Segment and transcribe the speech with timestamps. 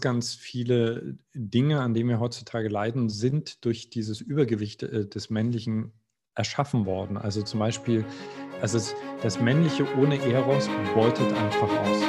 [0.00, 5.92] ganz viele Dinge, an denen wir heutzutage leiden, sind durch dieses Übergewicht äh, des Männlichen
[6.36, 7.16] erschaffen worden.
[7.16, 8.04] Also zum Beispiel,
[8.60, 8.78] also
[9.22, 12.02] das Männliche ohne Eros beutet einfach aus.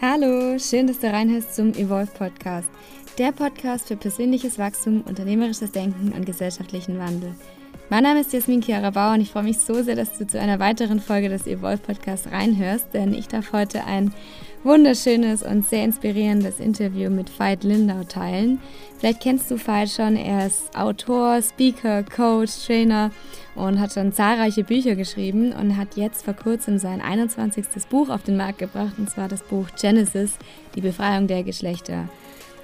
[0.00, 2.68] Hallo, schön, dass du reinhörst zum Evolve Podcast.
[3.18, 7.34] Der Podcast für persönliches Wachstum, unternehmerisches Denken und gesellschaftlichen Wandel.
[7.92, 10.40] Mein Name ist Jasmin Chiara Bauer und ich freue mich so sehr, dass du zu
[10.40, 14.14] einer weiteren Folge des Evolve Podcasts reinhörst, denn ich darf heute ein
[14.64, 18.60] wunderschönes und sehr inspirierendes Interview mit Veit Lindau teilen.
[18.96, 23.10] Vielleicht kennst du Veit schon, er ist Autor, Speaker, Coach, Trainer
[23.56, 27.66] und hat schon zahlreiche Bücher geschrieben und hat jetzt vor kurzem sein 21.
[27.90, 30.38] Buch auf den Markt gebracht, und zwar das Buch Genesis,
[30.74, 32.08] die Befreiung der Geschlechter.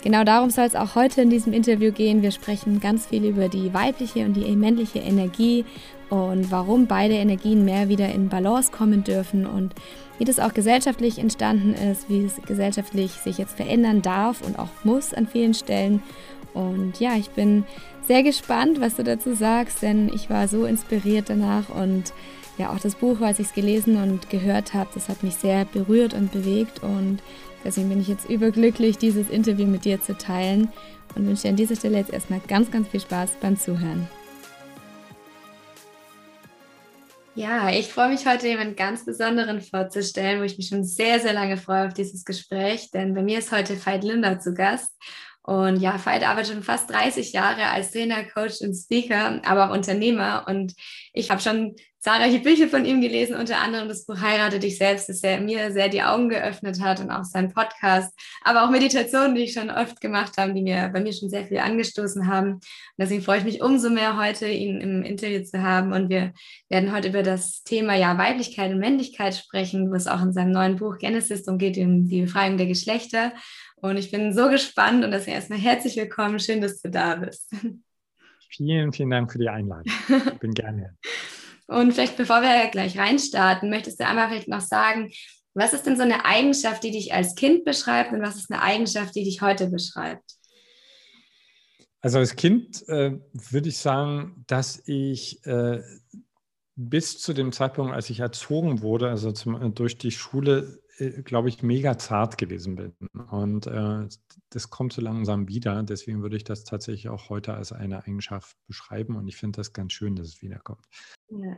[0.03, 2.23] Genau darum soll es auch heute in diesem Interview gehen.
[2.23, 5.65] Wir sprechen ganz viel über die weibliche und die männliche Energie
[6.09, 9.75] und warum beide Energien mehr wieder in Balance kommen dürfen und
[10.19, 14.71] wie das auch gesellschaftlich entstanden ist, wie es gesellschaftlich sich jetzt verändern darf und auch
[14.85, 16.03] muss an vielen Stellen.
[16.55, 17.65] Und ja, ich bin
[18.07, 22.13] sehr gespannt, was du dazu sagst, denn ich war so inspiriert danach und
[22.57, 25.65] ja, auch das Buch, als ich es gelesen und gehört habe, das hat mich sehr
[25.65, 27.19] berührt und bewegt und
[27.65, 30.69] Deswegen bin ich jetzt überglücklich, dieses Interview mit dir zu teilen
[31.15, 34.09] und wünsche dir an dieser Stelle jetzt erstmal ganz, ganz viel Spaß beim Zuhören.
[37.39, 41.33] Ja, ich freue mich heute jemanden ganz Besonderen vorzustellen, wo ich mich schon sehr, sehr
[41.33, 44.93] lange freue auf dieses Gespräch, denn bei mir ist heute Veit Linder zu Gast.
[45.49, 49.75] Und ja, Veit arbeitet schon fast 30 Jahre als Trainer, Coach und Speaker, aber auch
[49.75, 50.45] Unternehmer.
[50.47, 50.75] Und
[51.15, 55.09] ich habe schon zahlreiche Bücher von ihm gelesen, unter anderem das Buch Heirate dich selbst,
[55.09, 58.13] das er mir sehr die Augen geöffnet hat und auch sein Podcast,
[58.45, 61.47] aber auch Meditationen, die ich schon oft gemacht habe, die mir bei mir schon sehr
[61.47, 62.53] viel angestoßen haben.
[62.53, 62.63] Und
[62.99, 65.95] deswegen freue ich mich umso mehr heute, ihn im Interview zu haben.
[65.95, 66.35] Und wir
[66.69, 70.53] werden heute über das Thema ja Weiblichkeit und Männlichkeit sprechen, wo es auch in seinem
[70.53, 73.33] neuen Buch Genesis um geht, um die Befreiung der Geschlechter.
[73.81, 76.41] Und ich bin so gespannt und deswegen erstmal herzlich willkommen.
[76.41, 77.53] Schön, dass du da bist.
[78.51, 79.93] Vielen, vielen Dank für die Einladung.
[80.09, 80.97] Ich bin gerne.
[81.67, 85.13] Und vielleicht bevor wir gleich reinstarten, möchtest du einmal vielleicht noch sagen,
[85.53, 88.63] was ist denn so eine Eigenschaft, die dich als Kind beschreibt und was ist eine
[88.63, 90.25] Eigenschaft, die dich heute beschreibt?
[92.01, 95.83] Also als Kind äh, würde ich sagen, dass ich äh,
[96.75, 100.88] bis zu dem Zeitpunkt, als ich erzogen wurde, also zum, durch die Schule, äh,
[101.25, 102.93] glaube ich, mega zart gewesen bin.
[103.31, 104.09] Und äh,
[104.51, 105.83] das kommt so langsam wieder.
[105.83, 109.17] Deswegen würde ich das tatsächlich auch heute als eine Eigenschaft beschreiben.
[109.17, 110.85] Und ich finde das ganz schön, dass es wiederkommt.
[111.31, 111.57] Ja,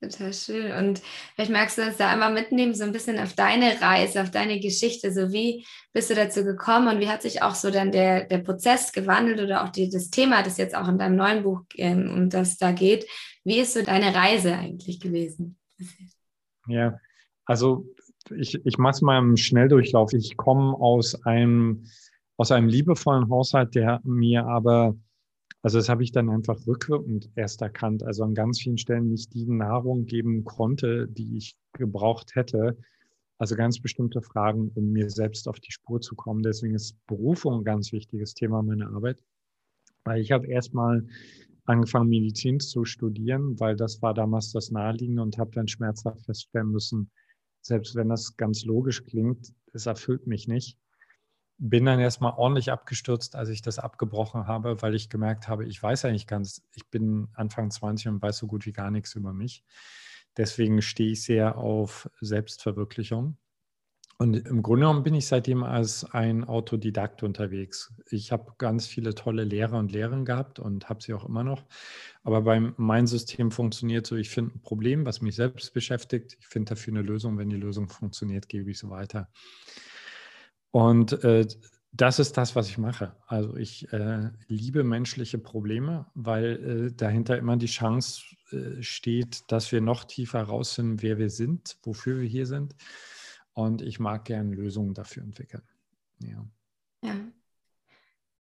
[0.00, 0.72] total schön.
[0.72, 1.02] Und
[1.34, 4.60] vielleicht magst du uns da einmal mitnehmen, so ein bisschen auf deine Reise, auf deine
[4.60, 5.12] Geschichte.
[5.12, 8.38] So wie bist du dazu gekommen und wie hat sich auch so dann der, der
[8.38, 12.10] Prozess gewandelt oder auch die, das Thema, das jetzt auch in deinem neuen Buch ähm,
[12.12, 13.06] um das da geht.
[13.44, 15.58] Wie ist so deine Reise eigentlich gewesen?
[16.66, 17.00] Ja,
[17.44, 17.86] also
[18.32, 20.12] ich, ich mache es mal im Schnelldurchlauf.
[20.12, 21.84] Ich komme aus einem,
[22.36, 24.94] aus einem liebevollen Haushalt, der mir aber
[25.62, 28.02] also das habe ich dann einfach rückwirkend erst erkannt.
[28.02, 32.78] Also an ganz vielen Stellen nicht die Nahrung geben konnte, die ich gebraucht hätte.
[33.38, 36.42] Also ganz bestimmte Fragen, um mir selbst auf die Spur zu kommen.
[36.42, 39.22] Deswegen ist Berufung ein ganz wichtiges Thema meiner Arbeit.
[40.04, 41.06] Weil ich habe erstmal
[41.64, 46.70] angefangen, Medizin zu studieren, weil das war damals das Naheliegende und habe dann schmerzhaft feststellen
[46.70, 47.10] müssen,
[47.60, 50.78] selbst wenn das ganz logisch klingt, es erfüllt mich nicht
[51.58, 55.82] bin dann erstmal ordentlich abgestürzt, als ich das abgebrochen habe, weil ich gemerkt habe, ich
[55.82, 59.32] weiß eigentlich ganz, ich bin Anfang 20 und weiß so gut wie gar nichts über
[59.32, 59.64] mich.
[60.36, 63.36] Deswegen stehe ich sehr auf Selbstverwirklichung.
[64.20, 67.94] Und im Grunde genommen bin ich seitdem als ein Autodidakt unterwegs.
[68.10, 71.64] Ich habe ganz viele tolle Lehrer und Lehrerinnen gehabt und habe sie auch immer noch.
[72.24, 76.36] Aber beim mein System funktioniert so, ich finde ein Problem, was mich selbst beschäftigt.
[76.40, 77.38] Ich finde dafür eine Lösung.
[77.38, 79.28] Wenn die Lösung funktioniert, gebe ich so weiter.
[80.72, 81.46] Und äh,
[81.92, 83.14] das ist das, was ich mache.
[83.28, 89.70] Also ich äh, liebe menschliche Probleme, weil äh, dahinter immer die Chance äh, steht, dass
[89.70, 92.74] wir noch tiefer rausfinden, wer wir sind, wofür wir hier sind.
[93.58, 95.64] Und ich mag gerne Lösungen dafür entwickeln.
[96.20, 96.46] Ja.
[97.02, 97.16] ja.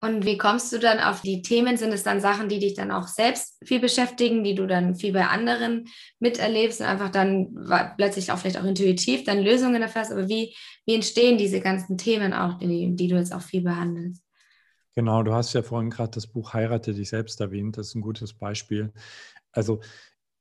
[0.02, 1.78] Und wie kommst du dann auf die Themen?
[1.78, 5.14] Sind es dann Sachen, die dich dann auch selbst viel beschäftigen, die du dann viel
[5.14, 5.86] bei anderen
[6.18, 7.54] miterlebst und einfach dann
[7.96, 10.12] plötzlich auch vielleicht auch intuitiv dann Lösungen erfährst?
[10.12, 10.56] Aber wie,
[10.88, 14.24] wie entstehen diese ganzen Themen auch, die, die du jetzt auch viel behandelst?
[14.96, 17.78] Genau, du hast ja vorhin gerade das Buch Heirate dich selbst erwähnt.
[17.78, 18.92] Das ist ein gutes Beispiel.
[19.52, 19.80] Also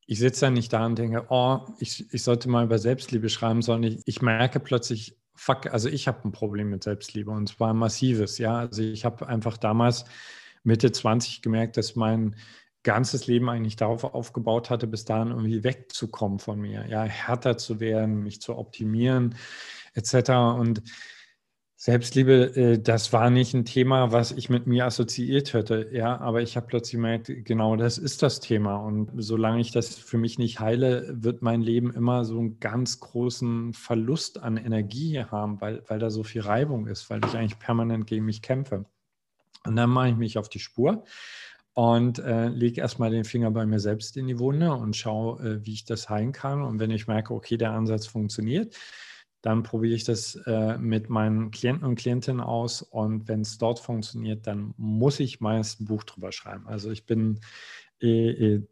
[0.06, 3.62] ich sitze ja nicht da und denke, oh, ich, ich sollte mal über Selbstliebe schreiben,
[3.62, 7.72] sondern ich, ich merke plötzlich, fuck, also ich habe ein Problem mit Selbstliebe und zwar
[7.72, 8.58] ein massives, ja.
[8.58, 10.04] Also ich habe einfach damals
[10.64, 12.36] Mitte 20 gemerkt, dass mein
[12.82, 17.80] ganzes Leben eigentlich darauf aufgebaut hatte, bis dahin irgendwie wegzukommen von mir, ja, härter zu
[17.80, 19.36] werden, mich zu optimieren,
[19.94, 20.30] etc.
[20.58, 20.82] Und
[21.84, 26.40] Selbstliebe, äh, das war nicht ein Thema, was ich mit mir assoziiert hätte, ja, aber
[26.40, 28.76] ich habe plötzlich gemerkt, genau das ist das Thema.
[28.76, 33.00] Und solange ich das für mich nicht heile, wird mein Leben immer so einen ganz
[33.00, 37.58] großen Verlust an Energie haben, weil, weil da so viel Reibung ist, weil ich eigentlich
[37.58, 38.84] permanent gegen mich kämpfe.
[39.66, 41.02] Und dann mache ich mich auf die Spur
[41.74, 45.66] und äh, lege erstmal den Finger bei mir selbst in die Wunde und schaue, äh,
[45.66, 46.62] wie ich das heilen kann.
[46.62, 48.72] Und wenn ich merke, okay, der Ansatz funktioniert,
[49.42, 53.80] dann probiere ich das äh, mit meinen Klienten und Klientinnen aus und wenn es dort
[53.80, 56.66] funktioniert, dann muss ich meist ein Buch drüber schreiben.
[56.68, 57.40] Also ich bin,
[58.00, 58.62] äh, äh,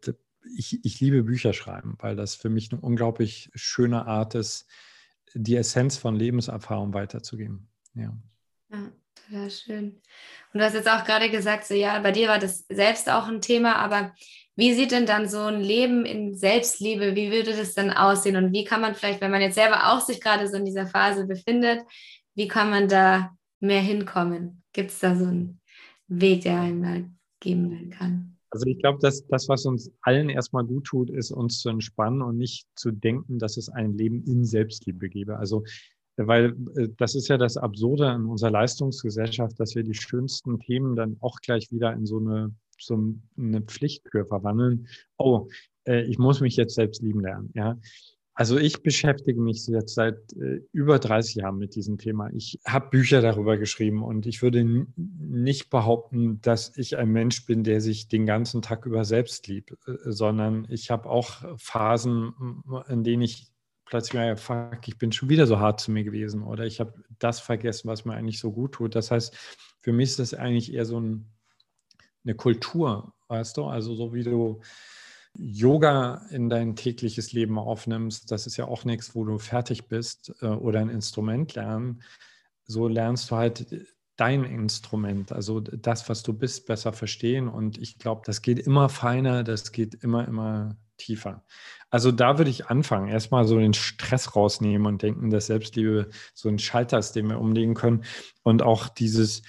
[0.55, 4.67] ich, ich liebe Bücher schreiben, weil das für mich eine unglaublich schöne Art ist,
[5.33, 7.67] die Essenz von Lebenserfahrung weiterzugeben.
[7.93, 8.17] Ja.
[8.71, 8.91] ja.
[9.27, 10.01] Total schön.
[10.53, 13.27] Und du hast jetzt auch gerade gesagt, so ja, bei dir war das selbst auch
[13.27, 14.13] ein Thema, aber
[14.61, 18.53] wie sieht denn dann so ein Leben in Selbstliebe, wie würde das dann aussehen und
[18.53, 21.25] wie kann man vielleicht, wenn man jetzt selber auch sich gerade so in dieser Phase
[21.25, 21.81] befindet,
[22.35, 24.61] wie kann man da mehr hinkommen?
[24.71, 25.59] Gibt es da so einen
[26.07, 27.09] Weg, der einem da
[27.39, 28.37] geben kann?
[28.51, 32.21] Also ich glaube, dass das, was uns allen erstmal gut tut, ist uns zu entspannen
[32.21, 35.39] und nicht zu denken, dass es ein Leben in Selbstliebe gäbe.
[35.39, 35.63] Also
[36.17, 40.95] weil äh, das ist ja das Absurde in unserer Leistungsgesellschaft, dass wir die schönsten Themen
[40.95, 44.87] dann auch gleich wieder in so eine, so eine Pflichtkür verwandeln.
[45.17, 45.47] Oh,
[45.85, 47.51] äh, ich muss mich jetzt selbst lieben lernen.
[47.53, 47.77] Ja,
[48.33, 52.29] also ich beschäftige mich jetzt seit äh, über 30 Jahren mit diesem Thema.
[52.33, 57.63] Ich habe Bücher darüber geschrieben und ich würde nicht behaupten, dass ich ein Mensch bin,
[57.63, 59.75] der sich den ganzen Tag über selbst liebt,
[60.05, 63.51] sondern ich habe auch Phasen, in denen ich
[63.85, 66.93] plötzlich, ja, fuck, ich bin schon wieder so hart zu mir gewesen oder ich habe
[67.19, 68.95] das vergessen, was mir eigentlich so gut tut.
[68.95, 69.37] Das heißt,
[69.81, 71.25] für mich ist das eigentlich eher so ein,
[72.23, 73.65] eine Kultur, weißt du?
[73.65, 74.61] Also so wie du
[75.37, 80.33] Yoga in dein tägliches Leben aufnimmst, das ist ja auch nichts, wo du fertig bist
[80.41, 82.03] äh, oder ein Instrument lernen.
[82.65, 83.87] So lernst du halt
[84.17, 87.47] dein Instrument, also das, was du bist, besser verstehen.
[87.47, 91.43] Und ich glaube, das geht immer feiner, das geht immer, immer tiefer.
[91.89, 96.49] Also da würde ich anfangen, erstmal so den Stress rausnehmen und denken, dass Selbstliebe so
[96.49, 98.03] ein Schalter ist, den wir umlegen können.
[98.43, 99.41] Und auch dieses,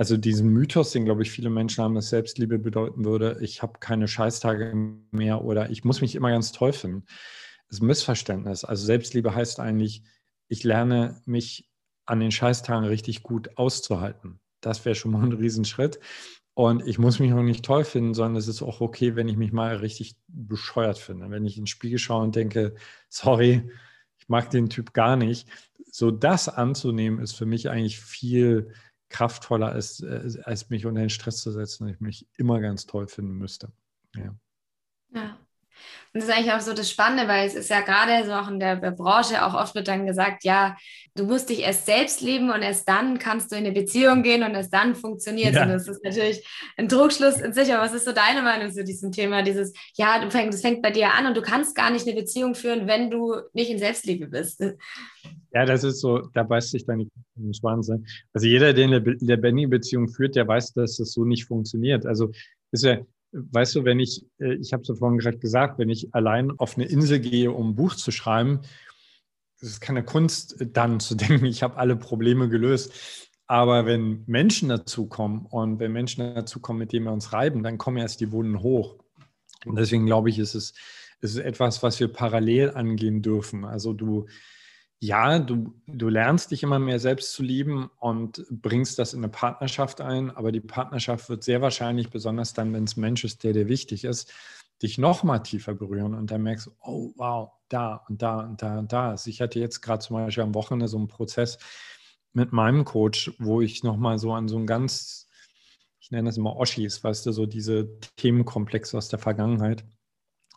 [0.00, 3.80] also diesen Mythos, den glaube ich viele Menschen haben, dass Selbstliebe bedeuten würde, ich habe
[3.80, 4.72] keine Scheißtage
[5.10, 7.04] mehr oder ich muss mich immer ganz toll finden.
[7.68, 8.64] Das ist ein Missverständnis.
[8.64, 10.02] Also Selbstliebe heißt eigentlich,
[10.48, 11.68] ich lerne mich
[12.06, 14.40] an den Scheißtagen richtig gut auszuhalten.
[14.62, 16.00] Das wäre schon mal ein Riesenschritt.
[16.54, 19.36] Und ich muss mich auch nicht toll finden, sondern es ist auch okay, wenn ich
[19.36, 21.28] mich mal richtig bescheuert finde.
[21.30, 22.74] Wenn ich in den Spiegel schaue und denke,
[23.10, 23.70] sorry,
[24.18, 25.46] ich mag den Typ gar nicht.
[25.92, 28.72] So das anzunehmen, ist für mich eigentlich viel
[29.10, 32.86] kraftvoller, als, äh, als mich unter den Stress zu setzen und ich mich immer ganz
[32.86, 33.70] toll finden müsste.
[34.16, 34.34] Ja.
[35.12, 35.38] ja.
[36.12, 38.48] Und das ist eigentlich auch so das Spannende, weil es ist ja gerade so auch
[38.48, 40.76] in der Branche auch oft wird dann gesagt, ja,
[41.14, 44.42] du musst dich erst selbst lieben und erst dann kannst du in eine Beziehung gehen
[44.42, 45.56] und erst dann funktioniert es.
[45.56, 45.62] Ja.
[45.62, 46.44] Und das ist natürlich
[46.76, 47.72] ein Druckschluss in sich.
[47.72, 49.42] Aber was ist so deine Meinung zu diesem Thema?
[49.42, 52.16] Dieses, ja, du fängst, das fängt bei dir an und du kannst gar nicht eine
[52.16, 54.64] Beziehung führen, wenn du nicht in Selbstliebe bist.
[55.52, 57.88] Ja, das ist so, da beißt sich dann die Schwanz.
[58.32, 62.04] Also jeder, der eine lebendige-Beziehung führt, der weiß, dass das so nicht funktioniert.
[62.04, 62.32] Also
[62.72, 62.98] ist ja,
[63.32, 66.50] Weißt du, wenn ich, äh, ich habe es ja vorhin gerade gesagt, wenn ich allein
[66.58, 68.60] auf eine Insel gehe, um ein Buch zu schreiben,
[69.60, 72.92] es ist keine Kunst, dann zu denken, ich habe alle Probleme gelöst.
[73.46, 77.96] Aber wenn Menschen dazukommen und wenn Menschen dazukommen, mit denen wir uns reiben, dann kommen
[77.96, 78.96] erst die Wunden hoch.
[79.66, 80.72] Und deswegen glaube ich, ist es,
[81.20, 83.64] ist es etwas, was wir parallel angehen dürfen.
[83.64, 84.26] Also du,
[85.02, 89.30] ja, du, du lernst dich immer mehr selbst zu lieben und bringst das in eine
[89.30, 93.54] Partnerschaft ein, aber die Partnerschaft wird sehr wahrscheinlich, besonders dann, wenn es Mensch ist, der
[93.54, 94.30] dir wichtig ist,
[94.82, 98.78] dich noch mal tiefer berühren und dann merkst oh wow, da und da und da
[98.78, 99.16] und da.
[99.24, 101.58] Ich hatte jetzt gerade zum Beispiel am Wochenende so einen Prozess
[102.34, 105.28] mit meinem Coach, wo ich noch mal so an so ein ganz,
[105.98, 109.84] ich nenne das immer Oschis, weißt du, so diese Themenkomplexe aus der Vergangenheit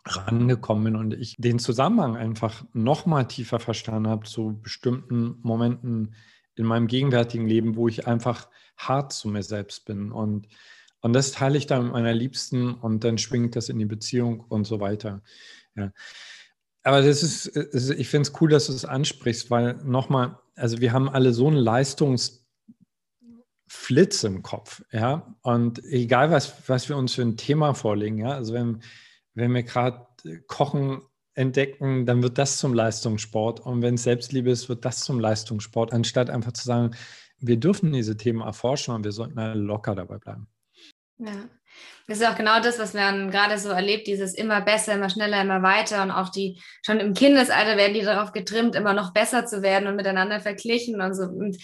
[0.04, 6.14] rangekommen bin und ich den Zusammenhang einfach noch mal tiefer verstanden habe zu bestimmten Momenten
[6.56, 10.48] in meinem gegenwärtigen Leben, wo ich einfach hart zu mir selbst bin und
[11.04, 14.40] und das teile ich dann mit meiner Liebsten und dann schwingt das in die Beziehung
[14.40, 15.20] und so weiter.
[15.76, 15.92] Ja.
[16.82, 20.94] Aber das ist, ich finde es cool, dass du es ansprichst, weil nochmal, also wir
[20.94, 22.44] haben alle so einen Leistungsflitz
[24.22, 25.36] im Kopf, ja.
[25.42, 28.80] Und egal was, was wir uns für ein Thema vorlegen, ja, also wenn,
[29.34, 30.06] wenn wir gerade
[30.46, 31.02] Kochen
[31.34, 33.60] entdecken, dann wird das zum Leistungssport.
[33.60, 36.96] Und wenn es Selbstliebe ist, wird das zum Leistungssport, anstatt einfach zu sagen,
[37.38, 40.48] wir dürfen diese Themen erforschen und wir sollten locker dabei bleiben.
[41.18, 41.48] Ja.
[42.06, 45.40] Das ist auch genau das, was man gerade so erlebt, dieses immer besser, immer schneller,
[45.40, 49.46] immer weiter und auch die, schon im Kindesalter werden die darauf getrimmt, immer noch besser
[49.46, 51.24] zu werden und miteinander verglichen und so.
[51.24, 51.56] Und,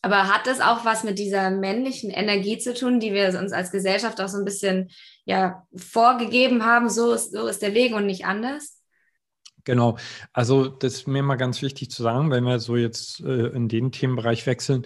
[0.00, 3.70] aber hat das auch was mit dieser männlichen Energie zu tun, die wir uns als
[3.70, 4.90] Gesellschaft auch so ein bisschen
[5.24, 8.82] ja, vorgegeben haben, so ist, so ist der Weg und nicht anders?
[9.64, 9.96] Genau,
[10.32, 13.68] also das ist mir mal ganz wichtig zu sagen, wenn wir so jetzt äh, in
[13.68, 14.84] den Themenbereich wechseln.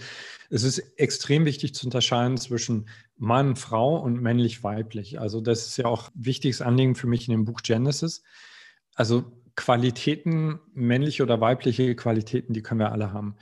[0.50, 5.18] Es ist extrem wichtig zu unterscheiden zwischen Mann, Frau und männlich-weiblich.
[5.18, 8.22] Also das ist ja auch ein wichtiges Anliegen für mich in dem Buch Genesis.
[8.94, 13.36] Also Qualitäten, männliche oder weibliche Qualitäten, die können wir alle haben.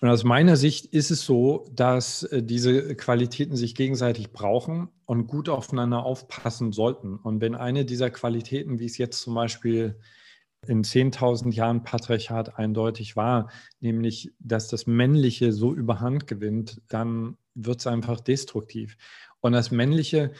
[0.00, 5.26] Und aus meiner Sicht ist es so, dass äh, diese Qualitäten sich gegenseitig brauchen und
[5.26, 7.16] gut aufeinander aufpassen sollten.
[7.16, 9.98] Und wenn eine dieser Qualitäten, wie es jetzt zum Beispiel
[10.66, 17.80] in 10.000 Jahren Patriarchat eindeutig war, nämlich dass das Männliche so überhand gewinnt, dann wird
[17.80, 18.96] es einfach destruktiv.
[19.40, 20.32] Und das Männliche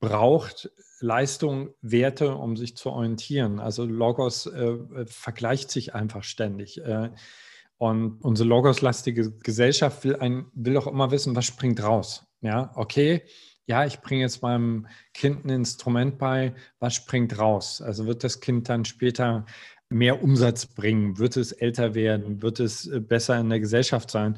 [0.00, 0.70] braucht
[1.00, 3.60] Leistung, Werte, um sich zu orientieren.
[3.60, 6.78] Also Logos äh, vergleicht sich einfach ständig.
[6.82, 7.10] Äh,
[7.78, 12.26] und unsere Logos-lastige Gesellschaft will, ein, will auch immer wissen, was springt raus.
[12.40, 13.22] Ja, okay,
[13.66, 17.82] ja, ich bringe jetzt meinem Kind ein Instrument bei, was springt raus?
[17.82, 19.44] Also wird das Kind dann später
[19.88, 21.18] mehr Umsatz bringen?
[21.18, 22.42] Wird es älter werden?
[22.42, 24.36] Wird es äh, besser in der Gesellschaft sein?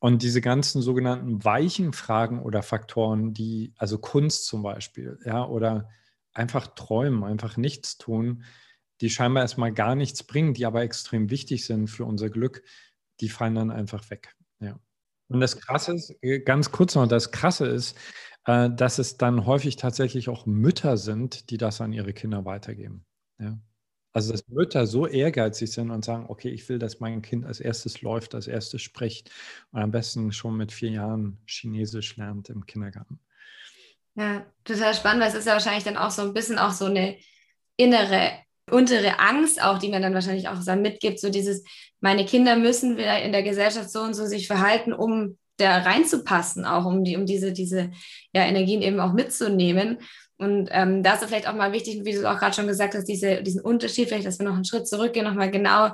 [0.00, 5.88] Und diese ganzen sogenannten weichen Fragen oder Faktoren, die, also Kunst zum Beispiel, ja, oder
[6.32, 8.44] einfach träumen, einfach nichts tun,
[9.00, 12.62] die scheinbar erstmal gar nichts bringen, die aber extrem wichtig sind für unser Glück,
[13.20, 14.34] die fallen dann einfach weg.
[14.60, 14.78] Ja.
[15.28, 17.96] Und das Krasse ist, äh, ganz kurz noch, das Krasse ist,
[18.46, 23.04] äh, dass es dann häufig tatsächlich auch Mütter sind, die das an ihre Kinder weitergeben.
[23.38, 23.58] Ja.
[24.12, 27.60] Also, dass Mütter so ehrgeizig sind und sagen, okay, ich will, dass mein Kind als
[27.60, 29.30] erstes läuft, als erstes spricht
[29.70, 33.20] und am besten schon mit vier Jahren Chinesisch lernt im Kindergarten.
[34.14, 36.86] Ja, total spannend, weil es ist ja wahrscheinlich dann auch so ein bisschen auch so
[36.86, 37.18] eine
[37.76, 38.32] innere
[38.70, 41.64] untere Angst auch, die man dann wahrscheinlich auch mitgibt, so dieses,
[42.00, 46.64] meine Kinder müssen wieder in der Gesellschaft so und so sich verhalten, um da reinzupassen,
[46.64, 47.90] auch um die, um diese, diese
[48.32, 49.98] ja, Energien eben auch mitzunehmen.
[50.36, 53.06] Und ähm, da ist vielleicht auch mal wichtig, wie du auch gerade schon gesagt hast,
[53.06, 55.90] diese, diesen Unterschied, vielleicht, dass wir noch einen Schritt zurückgehen, nochmal genau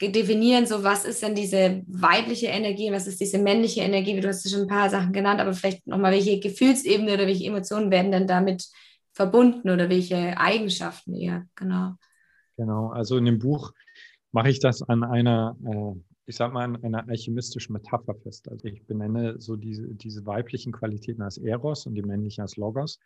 [0.00, 4.28] definieren, so was ist denn diese weibliche Energie, was ist diese männliche Energie, wie du
[4.28, 8.10] hast schon ein paar Sachen genannt, aber vielleicht nochmal, welche Gefühlsebene oder welche Emotionen werden
[8.10, 8.64] denn damit
[9.12, 11.94] verbunden oder welche Eigenschaften eher, genau.
[12.56, 13.72] Genau, also in dem Buch
[14.32, 18.48] mache ich das an einer, äh, ich sag mal, an einer alchemistischen Metapher fest.
[18.48, 22.98] Also ich benenne so diese, diese weiblichen Qualitäten als Eros und die männlichen als Logos.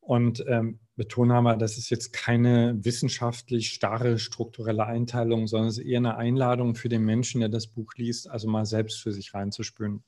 [0.00, 5.84] Und ähm, betone aber, das ist jetzt keine wissenschaftlich starre strukturelle Einteilung, sondern es ist
[5.84, 9.32] eher eine Einladung für den Menschen, der das Buch liest, also mal selbst für sich
[9.32, 10.02] reinzuspüren.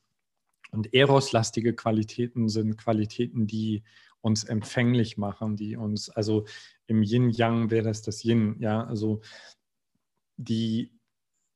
[0.73, 3.84] Und Eros-lastige Qualitäten sind Qualitäten, die
[4.24, 6.46] uns empfänglich machen, die uns, also
[6.86, 9.20] im Yin-Yang wäre das das Yin, ja, also
[10.36, 10.98] die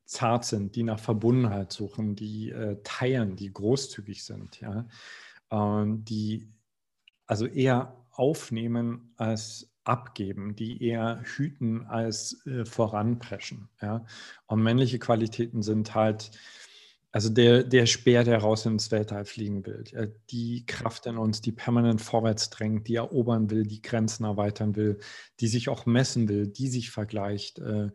[0.05, 4.87] zart sind, die nach Verbundenheit suchen, die äh, teilen, die großzügig sind, ja,
[5.51, 6.47] ähm, die
[7.27, 14.05] also eher aufnehmen als abgeben, die eher hüten als äh, voranpreschen, ja.
[14.47, 16.31] Und männliche Qualitäten sind halt
[17.11, 19.85] also der, der Speer, der raus ins Weltall fliegen will,
[20.31, 24.99] die Kraft in uns, die permanent vorwärts drängt, die erobern will, die Grenzen erweitern will,
[25.41, 27.91] die sich auch messen will, die sich vergleicht, äh,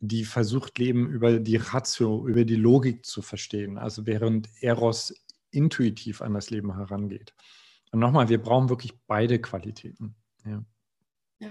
[0.00, 3.78] die versucht, Leben über die Ratio, über die Logik zu verstehen.
[3.78, 5.14] Also während Eros
[5.50, 7.34] intuitiv an das Leben herangeht.
[7.92, 10.16] Und nochmal, wir brauchen wirklich beide Qualitäten.
[10.44, 10.64] Ja.
[11.38, 11.50] ja.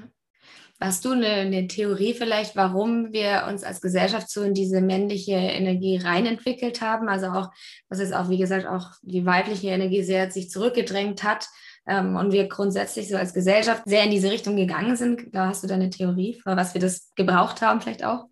[0.80, 5.34] Hast du eine, eine, Theorie vielleicht, warum wir uns als Gesellschaft so in diese männliche
[5.34, 7.08] Energie reinentwickelt haben?
[7.08, 7.52] Also auch,
[7.90, 11.48] was ist auch, wie gesagt, auch die weibliche Energie sehr sich zurückgedrängt hat
[11.88, 15.34] ähm, und wir grundsätzlich so als Gesellschaft sehr in diese Richtung gegangen sind.
[15.34, 18.26] Da hast du da eine Theorie, was wir das gebraucht haben vielleicht auch?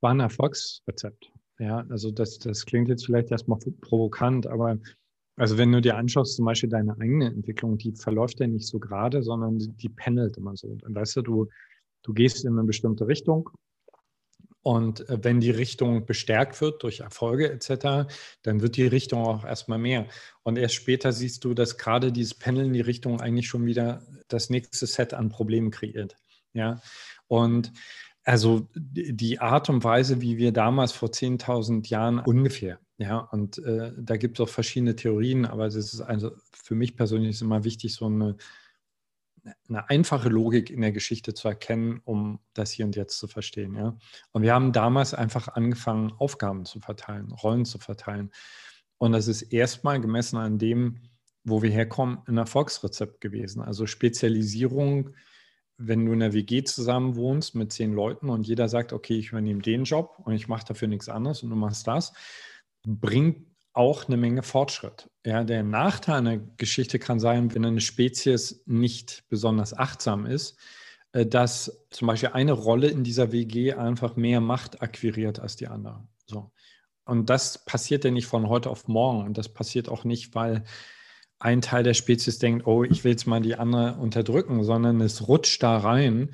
[0.00, 1.30] War ein Erfolgsrezept.
[1.58, 4.78] Ja, also das, das klingt jetzt vielleicht erstmal provokant, aber
[5.36, 8.78] also wenn du dir anschaust, zum Beispiel deine eigene Entwicklung, die verläuft ja nicht so
[8.78, 10.68] gerade, sondern die, pendelt immer so.
[10.68, 11.48] Und weißt du, du,
[12.06, 13.50] Du gehst in eine bestimmte Richtung
[14.62, 18.08] und äh, wenn die Richtung bestärkt wird durch Erfolge etc.,
[18.42, 20.06] dann wird die Richtung auch erstmal mehr.
[20.44, 24.50] Und erst später siehst du, dass gerade dieses Pendeln die Richtung eigentlich schon wieder das
[24.50, 26.16] nächste Set an Problemen kreiert.
[26.52, 26.80] Ja,
[27.26, 27.72] und
[28.22, 33.92] also die Art und Weise, wie wir damals vor 10.000 Jahren ungefähr, ja, und äh,
[33.96, 37.94] da gibt es auch verschiedene Theorien, aber es ist also für mich persönlich immer wichtig,
[37.94, 38.36] so eine
[39.68, 43.74] eine einfache Logik in der Geschichte zu erkennen, um das hier und jetzt zu verstehen.
[43.74, 43.96] Ja?
[44.32, 48.30] Und wir haben damals einfach angefangen, Aufgaben zu verteilen, Rollen zu verteilen.
[48.98, 51.00] Und das ist erstmal gemessen an dem,
[51.44, 53.62] wo wir herkommen, ein Erfolgsrezept gewesen.
[53.62, 55.10] Also Spezialisierung,
[55.76, 59.28] wenn du in einer WG zusammen wohnst mit zehn Leuten und jeder sagt, okay, ich
[59.28, 62.14] übernehme den Job und ich mache dafür nichts anderes und du machst das,
[62.86, 65.10] bringt auch eine Menge Fortschritt.
[65.26, 70.58] Ja, der Nachteil einer Geschichte kann sein, wenn eine Spezies nicht besonders achtsam ist,
[71.12, 75.66] äh, dass zum Beispiel eine Rolle in dieser WG einfach mehr Macht akquiriert als die
[75.66, 76.06] andere.
[76.24, 76.52] So.
[77.04, 79.24] Und das passiert ja nicht von heute auf morgen.
[79.24, 80.64] Und das passiert auch nicht, weil
[81.38, 85.28] ein Teil der Spezies denkt, oh, ich will jetzt mal die andere unterdrücken, sondern es
[85.28, 86.30] rutscht da rein.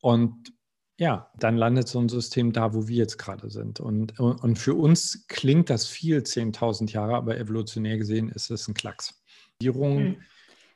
[0.00, 0.52] Und
[0.96, 3.80] ja, dann landet so ein System da, wo wir jetzt gerade sind.
[3.80, 8.74] Und, und für uns klingt das viel, 10.000 Jahre, aber evolutionär gesehen ist es ein
[8.74, 9.20] Klacks.
[9.62, 10.16] Hm.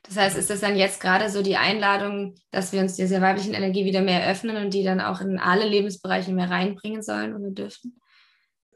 [0.02, 3.54] Das heißt, ist das dann jetzt gerade so die Einladung, dass wir uns dieser weiblichen
[3.54, 7.50] Energie wieder mehr öffnen und die dann auch in alle Lebensbereiche mehr reinbringen sollen oder
[7.50, 8.00] dürfen?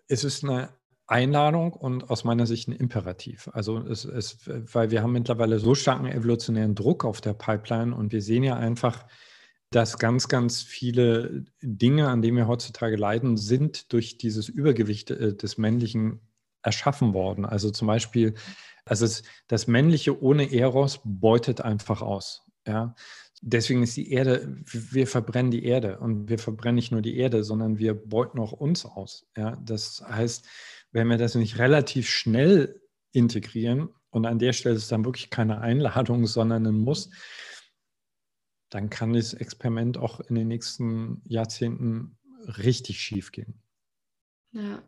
[0.09, 0.69] Es ist eine
[1.07, 3.49] Einladung und aus meiner Sicht ein Imperativ.
[3.53, 8.13] Also es ist, weil wir haben mittlerweile so starken evolutionären Druck auf der Pipeline und
[8.13, 9.07] wir sehen ja einfach,
[9.73, 15.35] dass ganz, ganz viele Dinge, an denen wir heutzutage leiden, sind durch dieses Übergewicht äh,
[15.35, 16.21] des Männlichen
[16.63, 17.45] erschaffen worden.
[17.45, 18.35] Also zum Beispiel,
[18.85, 19.07] also
[19.49, 22.47] das Männliche ohne Eros beutet einfach aus.
[22.67, 22.95] Ja?
[23.41, 27.43] Deswegen ist die Erde, wir verbrennen die Erde und wir verbrennen nicht nur die Erde,
[27.43, 29.27] sondern wir beuten auch uns aus.
[29.37, 29.57] Ja?
[29.65, 30.47] Das heißt,
[30.93, 32.81] wenn wir das nicht relativ schnell
[33.13, 37.09] integrieren, und an der Stelle ist es dann wirklich keine Einladung, sondern ein Muss,
[38.73, 43.61] dann kann das Experiment auch in den nächsten Jahrzehnten richtig schief gehen.
[44.53, 44.83] Ja.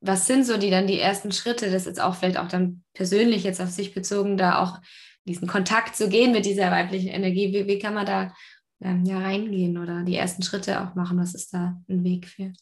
[0.00, 3.44] Was sind so die dann die ersten Schritte, das jetzt auch vielleicht auch dann persönlich
[3.44, 4.80] jetzt auf sich bezogen, da auch
[5.26, 7.52] diesen Kontakt zu gehen mit dieser weiblichen Energie?
[7.52, 8.34] Wie, wie kann man da
[8.80, 11.18] ähm, ja reingehen oder die ersten Schritte auch machen?
[11.18, 12.52] Was ist da ein Weg für?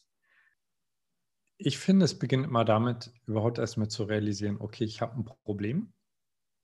[1.57, 5.93] Ich finde, es beginnt immer damit, überhaupt erstmal zu realisieren, okay, ich habe ein Problem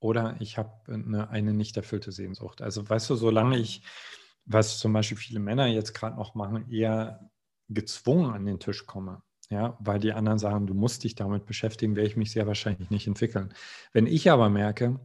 [0.06, 2.62] oder ich habe eine, eine nicht erfüllte Sehnsucht.
[2.62, 3.82] Also weißt du, solange ich,
[4.46, 7.32] was zum Beispiel viele Männer jetzt gerade noch machen, eher
[7.70, 11.96] gezwungen an den Tisch komme, ja, weil die anderen sagen, du musst dich damit beschäftigen,
[11.96, 13.52] werde ich mich sehr wahrscheinlich nicht entwickeln.
[13.94, 15.00] Wenn ich aber merke,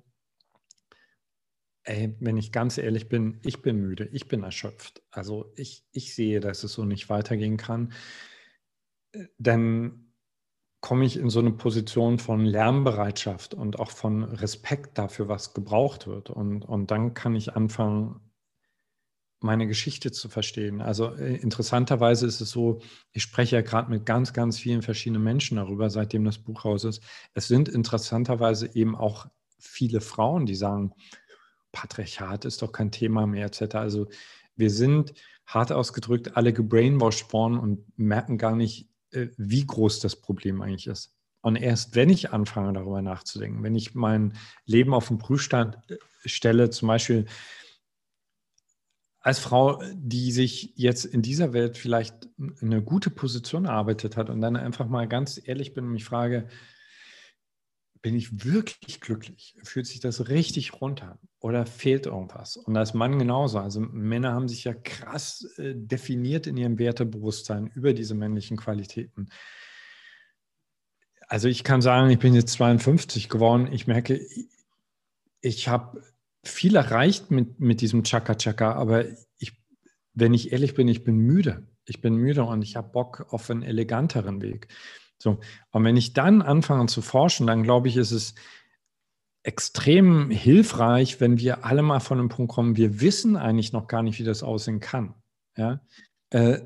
[1.85, 6.15] ey, wenn ich ganz ehrlich bin, ich bin müde, ich bin erschöpft, also ich, ich
[6.15, 7.95] sehe, dass es so nicht weitergehen kann,
[9.13, 10.10] äh, dann
[10.81, 16.07] komme ich in so eine Position von Lernbereitschaft und auch von Respekt dafür, was gebraucht
[16.07, 16.31] wird.
[16.31, 18.21] Und, und dann kann ich anfangen,
[19.43, 20.81] meine Geschichte zu verstehen.
[20.83, 22.81] Also äh, interessanterweise ist es so,
[23.13, 26.85] ich spreche ja gerade mit ganz, ganz vielen verschiedenen Menschen darüber, seitdem das Buch raus
[26.85, 27.03] ist.
[27.35, 29.27] Es sind interessanterweise eben auch
[29.59, 30.93] viele Frauen, die sagen,
[31.73, 33.77] Patriarchat ist doch kein Thema mehr, etc.
[33.77, 34.09] Also
[34.57, 35.15] wir sind
[35.47, 41.15] hart ausgedrückt alle gebrainwashed worden und merken gar nicht, wie groß das Problem eigentlich ist.
[41.43, 44.35] Und erst wenn ich anfange, darüber nachzudenken, wenn ich mein
[44.67, 45.97] Leben auf den Prüfstand äh,
[46.27, 47.27] stelle, zum Beispiel
[49.21, 52.29] als Frau, die sich jetzt in dieser Welt vielleicht
[52.63, 56.49] eine gute Position erarbeitet hat und dann einfach mal ganz ehrlich bin und mich frage,
[58.03, 59.57] bin ich wirklich glücklich?
[59.63, 62.57] Fühlt sich das richtig runter oder fehlt irgendwas?
[62.57, 63.59] Und als Mann genauso.
[63.59, 69.29] Also Männer haben sich ja krass äh, definiert in ihrem Wertebewusstsein über diese männlichen Qualitäten.
[71.29, 73.69] Also ich kann sagen, ich bin jetzt 52 geworden.
[73.73, 74.21] Ich merke,
[75.41, 76.03] ich habe
[76.43, 79.05] viel erreicht mit, mit diesem Chaka-Chaka, aber
[79.39, 79.53] ich,
[80.15, 81.67] wenn ich ehrlich bin, ich bin müde.
[81.85, 84.69] Ich bin müde und ich habe Bock auf einen eleganteren Weg.
[85.23, 85.39] So,
[85.71, 88.35] und wenn ich dann anfange zu forschen, dann glaube ich, ist es
[89.43, 94.03] extrem hilfreich, wenn wir alle mal von einem Punkt kommen, wir wissen eigentlich noch gar
[94.03, 95.15] nicht, wie das aussehen kann.
[95.57, 95.81] Ja?
[96.31, 96.61] Äh,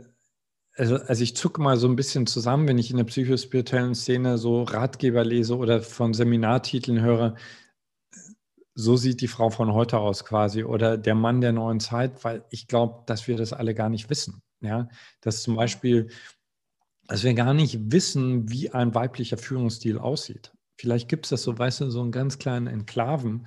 [0.77, 4.39] also, also ich zucke mal so ein bisschen zusammen, wenn ich in der psychospirituellen Szene
[4.39, 7.37] so Ratgeber lese oder von Seminartiteln höre,
[8.75, 12.45] so sieht die Frau von heute aus quasi oder der Mann der neuen Zeit, weil
[12.51, 14.43] ich glaube, dass wir das alle gar nicht wissen.
[14.61, 14.89] Ja,
[15.21, 16.09] dass zum Beispiel
[17.07, 20.53] dass wir gar nicht wissen, wie ein weiblicher Führungsstil aussieht.
[20.77, 23.47] Vielleicht gibt es das so, weißt du, so einen ganz kleinen Enklaven,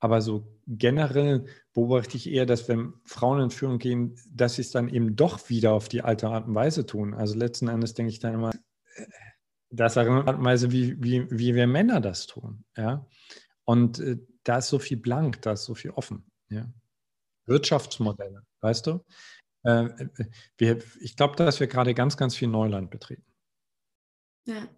[0.00, 4.70] aber so generell beobachte ich eher, dass wenn Frauen in Führung gehen, dass sie es
[4.70, 7.14] dann eben doch wieder auf die alte Art und Weise tun.
[7.14, 8.50] Also letzten Endes denke ich dann immer,
[9.70, 12.64] das ist eine Art und Weise, wie, wie, wie wir Männer das tun.
[12.76, 13.06] Ja?
[13.64, 16.30] Und äh, da ist so viel blank, da ist so viel offen.
[16.48, 16.66] Ja?
[17.46, 19.04] Wirtschaftsmodelle, weißt du?
[19.64, 19.88] Äh,
[20.58, 23.24] wir, ich glaube, dass wir gerade ganz, ganz viel Neuland betreten.
[24.46, 24.68] Ja.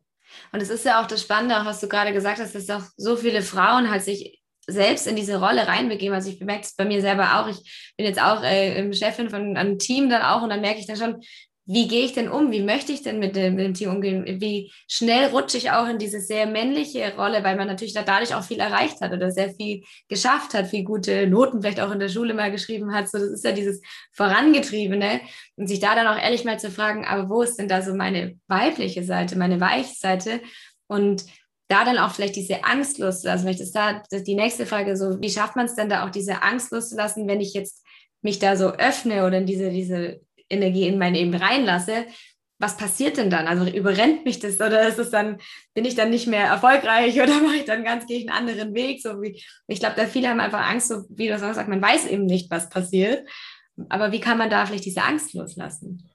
[0.53, 3.16] Und es ist ja auch das Spannende, was du gerade gesagt hast, dass auch so
[3.16, 6.14] viele Frauen halt sich selbst in diese Rolle reinbegeben.
[6.14, 7.49] Also ich bemerke es bei mir selber auch.
[7.49, 10.87] Ich bin jetzt auch äh, Chefin von einem Team dann auch und dann merke ich
[10.87, 11.22] dann schon,
[11.69, 12.53] wie gehe ich denn um?
[12.53, 14.41] Wie möchte ich denn mit dem, mit dem, Team umgehen?
[14.41, 18.45] Wie schnell rutsche ich auch in diese sehr männliche Rolle, weil man natürlich dadurch auch
[18.45, 22.09] viel erreicht hat oder sehr viel geschafft hat, viel gute Noten vielleicht auch in der
[22.09, 23.11] Schule mal geschrieben hat.
[23.11, 25.21] So, das ist ja dieses Vorangetriebene.
[25.57, 27.95] Und sich da dann auch ehrlich mal zu fragen, aber wo ist denn da so
[27.95, 30.41] meine weibliche Seite, meine weiche Seite?
[30.87, 31.25] Und
[31.69, 33.45] da dann auch vielleicht diese Angst loszulassen.
[33.45, 36.45] Vielleicht ist da die nächste Frage so, wie schafft man es denn da auch diese
[36.45, 37.85] Angst loszulassen, wenn ich jetzt
[38.23, 42.07] mich da so öffne oder in diese, diese Energie in mein Leben reinlasse,
[42.59, 43.47] was passiert denn dann?
[43.47, 45.39] Also überrennt mich das oder ist es dann,
[45.75, 49.03] bin ich dann nicht mehr erfolgreich oder mache ich dann ganz gegen einen anderen Weg?
[49.03, 51.83] So wie, ich glaube, da viele haben einfach Angst, so wie du auch sagst, man
[51.83, 53.29] weiß eben nicht, was passiert.
[53.89, 56.09] Aber wie kann man da vielleicht diese Angst loslassen?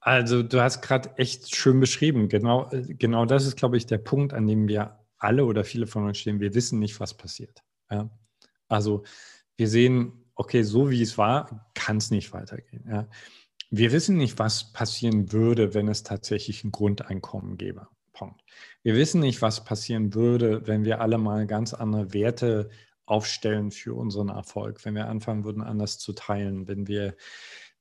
[0.00, 2.28] Also du hast gerade echt schön beschrieben.
[2.28, 6.04] Genau, genau das ist, glaube ich, der Punkt, an dem wir alle oder viele von
[6.06, 6.40] uns stehen.
[6.40, 7.62] Wir wissen nicht, was passiert.
[7.90, 8.10] Ja?
[8.68, 9.04] Also
[9.56, 12.84] wir sehen okay, so wie es war, kann es nicht weitergehen.
[12.88, 13.08] Ja.
[13.70, 17.86] Wir wissen nicht, was passieren würde, wenn es tatsächlich ein Grundeinkommen gäbe.
[18.12, 18.42] Punkt.
[18.82, 22.70] Wir wissen nicht, was passieren würde, wenn wir alle mal ganz andere Werte
[23.06, 27.14] aufstellen für unseren Erfolg, wenn wir anfangen würden, anders zu teilen, wenn wir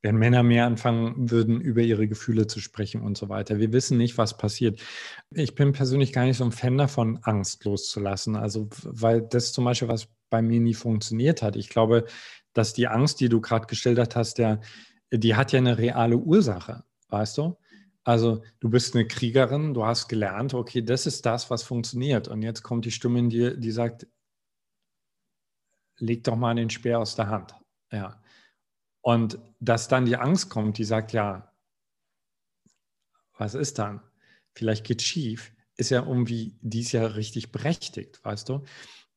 [0.04, 3.60] wenn Männer mehr anfangen würden, über ihre Gefühle zu sprechen und so weiter.
[3.60, 4.82] Wir wissen nicht, was passiert.
[5.30, 8.36] Ich bin persönlich gar nicht so ein Fan davon, Angst loszulassen.
[8.36, 11.56] Also, weil das zum Beispiel, was bei mir nie funktioniert hat.
[11.56, 12.06] Ich glaube,
[12.54, 14.62] dass die Angst, die du gerade geschildert hast, der,
[15.12, 17.58] die hat ja eine reale Ursache, weißt du?
[18.04, 22.28] Also du bist eine Kriegerin, du hast gelernt, okay, das ist das, was funktioniert.
[22.28, 24.08] Und jetzt kommt die Stimme in dir, die sagt,
[25.98, 27.56] leg doch mal den Speer aus der Hand.
[27.92, 28.22] Ja.
[29.02, 31.54] Und dass dann die Angst kommt, die sagt, ja,
[33.38, 34.02] was ist dann?
[34.54, 38.64] Vielleicht geht schief, ist ja irgendwie, die ist ja richtig berechtigt, weißt du?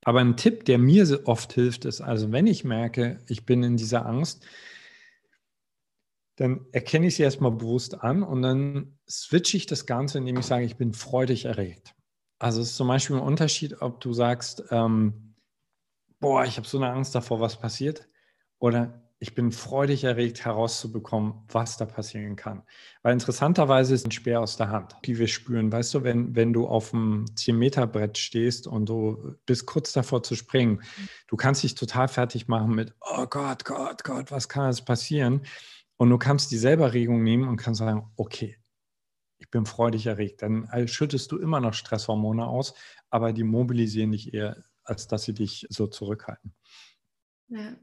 [0.04, 3.76] Aber ein Tipp, der mir oft hilft, ist, also wenn ich merke, ich bin in
[3.76, 4.44] dieser Angst,
[6.36, 10.46] dann erkenne ich sie erstmal bewusst an und dann switche ich das Ganze, indem ich
[10.46, 11.94] sage, ich bin freudig erregt.
[12.38, 15.34] Also es ist zum Beispiel ein Unterschied, ob du sagst, ähm,
[16.20, 18.08] boah, ich habe so eine Angst davor, was passiert,
[18.58, 22.62] oder ich bin freudig erregt herauszubekommen, was da passieren kann.
[23.00, 25.72] Weil interessanterweise ist ein Speer aus der Hand, die wir spüren.
[25.72, 30.34] Weißt du, wenn, wenn du auf dem 10-Meter-Brett stehst und du bist kurz davor zu
[30.34, 30.82] springen,
[31.26, 35.46] du kannst dich total fertig machen mit, oh Gott, Gott, Gott, was kann jetzt passieren?
[35.96, 38.58] Und du kannst dieselbe Regung nehmen und kannst sagen, okay,
[39.38, 40.42] ich bin freudig erregt.
[40.42, 42.74] Dann schüttest du immer noch Stresshormone aus,
[43.08, 46.54] aber die mobilisieren dich eher, als dass sie dich so zurückhalten.
[47.48, 47.74] Ja.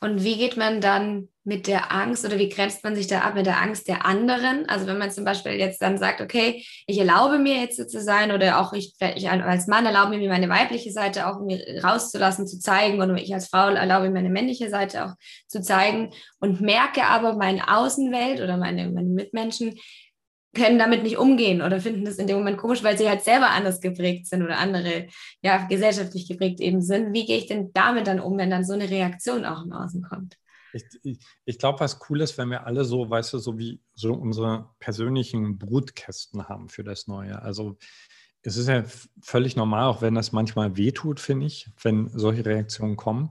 [0.00, 3.34] Und wie geht man dann mit der Angst oder wie grenzt man sich da ab
[3.34, 4.68] mit der Angst der anderen?
[4.68, 8.30] Also wenn man zum Beispiel jetzt dann sagt, okay, ich erlaube mir jetzt zu sein
[8.30, 12.60] oder auch ich, ich als Mann erlaube mir meine weibliche Seite auch mir rauszulassen, zu
[12.60, 15.14] zeigen oder ich als Frau erlaube mir meine männliche Seite auch
[15.48, 19.74] zu zeigen und merke aber meine Außenwelt oder meine, meine Mitmenschen
[20.58, 23.50] können damit nicht umgehen oder finden das in dem Moment komisch, weil sie halt selber
[23.50, 25.06] anders geprägt sind oder andere,
[25.42, 27.12] ja, gesellschaftlich geprägt eben sind.
[27.12, 30.02] Wie gehe ich denn damit dann um, wenn dann so eine Reaktion auch im Außen
[30.02, 30.36] kommt?
[30.72, 33.80] Ich, ich, ich glaube, was cool ist, wenn wir alle so, weißt du, so wie
[33.94, 37.40] so unsere persönlichen Brutkästen haben für das Neue.
[37.40, 37.78] Also
[38.42, 38.84] es ist ja
[39.22, 43.30] völlig normal, auch wenn das manchmal wehtut, finde ich, wenn solche Reaktionen kommen.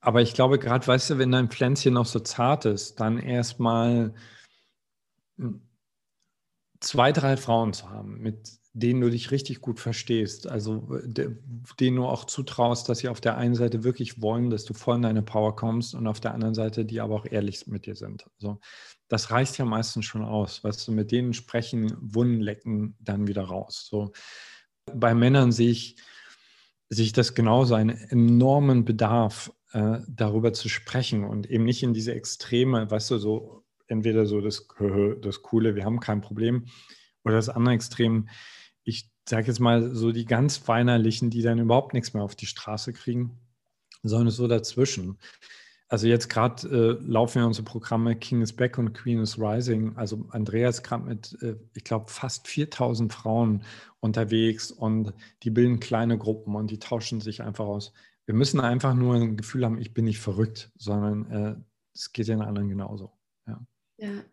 [0.00, 4.14] Aber ich glaube, gerade, weißt du, wenn dein Pflänzchen noch so zart ist, dann erstmal
[5.38, 5.62] hm,
[6.84, 12.06] zwei, drei Frauen zu haben, mit denen du dich richtig gut verstehst, also denen du
[12.06, 15.22] auch zutraust, dass sie auf der einen Seite wirklich wollen, dass du voll in deine
[15.22, 18.26] Power kommst und auf der anderen Seite, die aber auch ehrlich mit dir sind.
[18.34, 18.58] Also
[19.08, 20.64] das reicht ja meistens schon aus.
[20.64, 23.86] Weißt du, mit denen sprechen, Wunden lecken, dann wieder raus.
[23.88, 24.12] So
[24.92, 25.96] bei Männern sehe ich,
[26.88, 31.94] sehe ich das genauso, einen enormen Bedarf, äh, darüber zu sprechen und eben nicht in
[31.94, 34.66] diese Extreme, weißt du, so entweder so das,
[35.20, 36.66] das Coole, wir haben kein Problem,
[37.24, 38.28] oder das andere Extrem,
[38.82, 42.46] ich sage jetzt mal so die ganz Weinerlichen, die dann überhaupt nichts mehr auf die
[42.46, 43.38] Straße kriegen,
[44.02, 45.18] sondern so dazwischen.
[45.88, 49.96] Also jetzt gerade äh, laufen ja unsere Programme King is Back und Queen is Rising.
[49.96, 53.62] Also Andreas gerade mit, äh, ich glaube, fast 4000 Frauen
[54.00, 57.92] unterwegs und die bilden kleine Gruppen und die tauschen sich einfach aus.
[58.26, 61.56] Wir müssen einfach nur ein Gefühl haben, ich bin nicht verrückt, sondern äh,
[61.94, 63.12] es geht den anderen genauso.
[63.96, 64.24] Ja.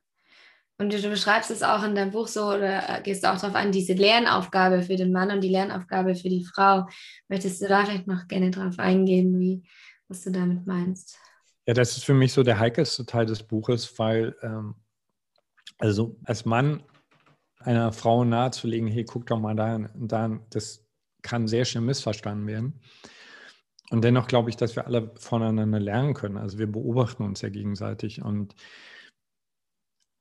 [0.78, 3.72] Und du beschreibst es auch in deinem Buch so oder äh, gehst auch darauf an,
[3.72, 6.88] diese Lernaufgabe für den Mann und die Lernaufgabe für die Frau.
[7.28, 9.64] Möchtest du da vielleicht noch gerne drauf eingehen, wie,
[10.08, 11.20] was du damit meinst?
[11.68, 14.74] Ja, das ist für mich so der heikelste Teil des Buches, weil ähm,
[15.78, 16.84] also als Mann
[17.60, 20.84] einer Frau nahezulegen, hey, guck doch mal da, da, das
[21.22, 22.82] kann sehr schnell missverstanden werden.
[23.92, 26.38] Und dennoch glaube ich, dass wir alle voneinander lernen können.
[26.38, 28.56] Also wir beobachten uns ja gegenseitig und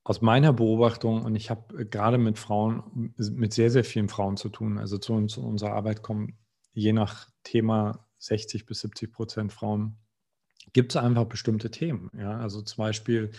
[0.03, 4.49] aus meiner Beobachtung, und ich habe gerade mit Frauen, mit sehr, sehr vielen Frauen zu
[4.49, 6.37] tun, also zu uns, unserer Arbeit kommen
[6.73, 9.97] je nach Thema 60 bis 70 Prozent Frauen,
[10.73, 12.09] gibt es einfach bestimmte Themen.
[12.17, 12.37] Ja?
[12.37, 13.31] Also zum Beispiel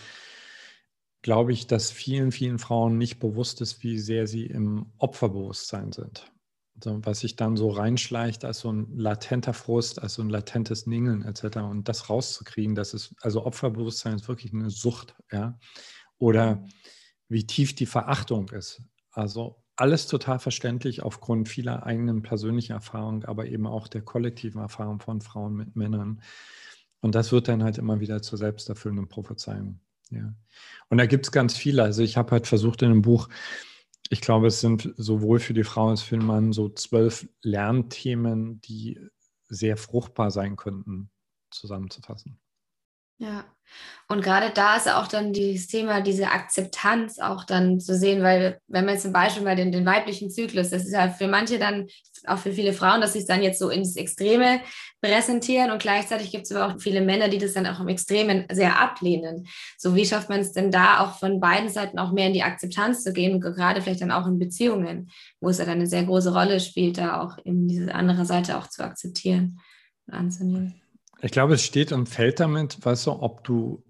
[1.21, 6.31] glaube ich, dass vielen, vielen Frauen nicht bewusst ist, wie sehr sie im Opferbewusstsein sind.
[6.75, 10.85] Also was sich dann so reinschleicht als so ein latenter Frust, als so ein latentes
[10.85, 11.57] Ningeln etc.
[11.57, 15.57] Und das rauszukriegen, das ist, also Opferbewusstsein ist wirklich eine Sucht, ja
[16.23, 16.65] oder
[17.27, 18.81] wie tief die Verachtung ist.
[19.11, 25.01] Also alles total verständlich aufgrund vieler eigenen persönlichen Erfahrungen, aber eben auch der kollektiven Erfahrung
[25.01, 26.21] von Frauen mit Männern.
[27.01, 29.81] Und das wird dann halt immer wieder zur selbsterfüllenden Prophezeiung.
[30.11, 30.33] Ja.
[30.87, 31.83] Und da gibt es ganz viele.
[31.83, 33.27] Also ich habe halt versucht in dem Buch,
[34.09, 38.61] ich glaube, es sind sowohl für die Frau als für den Mann so zwölf Lernthemen,
[38.61, 38.97] die
[39.49, 41.09] sehr fruchtbar sein könnten,
[41.51, 42.39] zusammenzufassen.
[43.17, 43.45] Ja,
[44.09, 48.59] und gerade da ist auch dann dieses Thema, diese Akzeptanz auch dann zu sehen, weil
[48.67, 51.87] wenn man zum Beispiel bei den, den weiblichen Zyklus, das ist ja für manche dann,
[52.27, 54.59] auch für viele Frauen, dass sie es dann jetzt so ins Extreme
[55.01, 58.45] präsentieren und gleichzeitig gibt es aber auch viele Männer, die das dann auch im Extremen
[58.51, 59.47] sehr ablehnen.
[59.77, 62.43] So wie schafft man es denn da auch von beiden Seiten auch mehr in die
[62.43, 66.03] Akzeptanz zu gehen, gerade vielleicht dann auch in Beziehungen, wo es ja dann eine sehr
[66.03, 69.59] große Rolle spielt, da auch eben diese andere Seite auch zu akzeptieren
[70.07, 70.82] und anzunehmen.
[71.23, 73.81] Ich glaube, es steht und fällt damit, weißt du, ob du,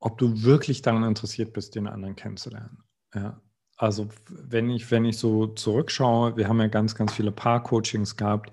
[0.00, 2.82] ob du wirklich daran interessiert bist, den anderen kennenzulernen.
[3.14, 3.40] Ja.
[3.76, 8.52] Also wenn ich, wenn ich so zurückschaue, wir haben ja ganz, ganz viele Paar-Coachings gehabt.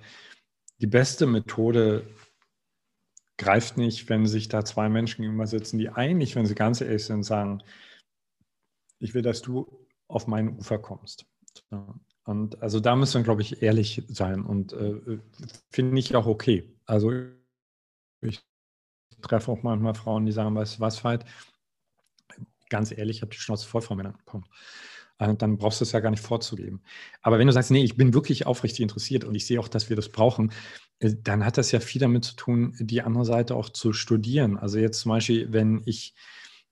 [0.80, 2.08] Die beste Methode
[3.38, 7.06] greift nicht, wenn sich da zwei Menschen gegenüber sitzen, die eigentlich, wenn sie ganz ehrlich
[7.06, 7.64] sind, sagen,
[9.00, 11.26] ich will, dass du auf mein Ufer kommst.
[12.24, 15.20] Und also da müssen wir, glaube ich, ehrlich sein und äh,
[15.72, 16.72] finde ich auch okay.
[16.86, 17.12] Also
[18.22, 18.42] ich
[19.22, 21.26] treffe auch manchmal Frauen, die sagen, weißt du was, Veit,
[22.70, 24.18] ganz ehrlich, ich habe die Schnauze voll von Männern.
[24.26, 24.50] Punkt.
[25.18, 26.82] Äh, dann brauchst du es ja gar nicht vorzugeben.
[27.22, 29.90] Aber wenn du sagst, nee, ich bin wirklich aufrichtig interessiert und ich sehe auch, dass
[29.90, 30.52] wir das brauchen,
[31.00, 34.58] äh, dann hat das ja viel damit zu tun, die andere Seite auch zu studieren.
[34.58, 36.16] Also jetzt zum Beispiel, wenn ich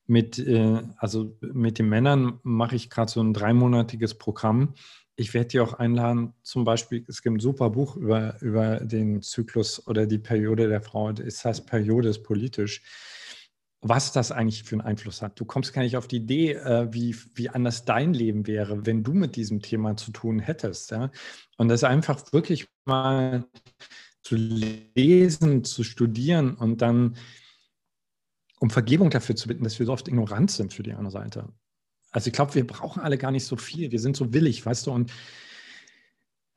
[0.08, 4.74] mit, äh, also mit den Männern mache ich gerade so ein dreimonatiges Programm,
[5.20, 9.22] ich werde dir auch einladen, zum Beispiel, es gibt ein super Buch über, über den
[9.22, 11.10] Zyklus oder die Periode der Frau.
[11.10, 12.82] Es heißt Periode ist politisch.
[13.82, 15.40] Was das eigentlich für einen Einfluss hat.
[15.40, 19.04] Du kommst gar nicht auf die Idee, äh, wie, wie anders dein Leben wäre, wenn
[19.04, 20.92] du mit diesem Thema zu tun hättest.
[20.92, 21.12] Ja?
[21.58, 23.46] Und das einfach wirklich mal
[24.22, 27.16] zu lesen, zu studieren und dann
[28.60, 31.50] um Vergebung dafür zu bitten, dass wir so oft ignorant sind für die andere Seite.
[32.12, 33.92] Also ich glaube, wir brauchen alle gar nicht so viel.
[33.92, 35.12] Wir sind so willig, weißt du, und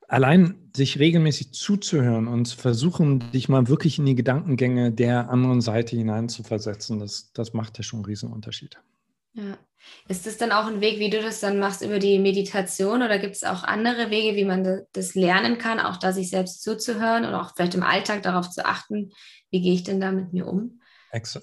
[0.08, 5.96] allein sich regelmäßig zuzuhören und versuchen, dich mal wirklich in die Gedankengänge der anderen Seite
[5.96, 8.78] hineinzuversetzen, das, das macht ja schon einen riesen Unterschied.
[9.32, 9.56] Ja.
[10.08, 13.18] Ist das dann auch ein Weg, wie du das dann machst über die Meditation oder
[13.18, 17.24] gibt es auch andere Wege, wie man das lernen kann, auch da sich selbst zuzuhören
[17.24, 19.12] und auch vielleicht im Alltag darauf zu achten,
[19.50, 20.81] wie gehe ich denn da mit mir um?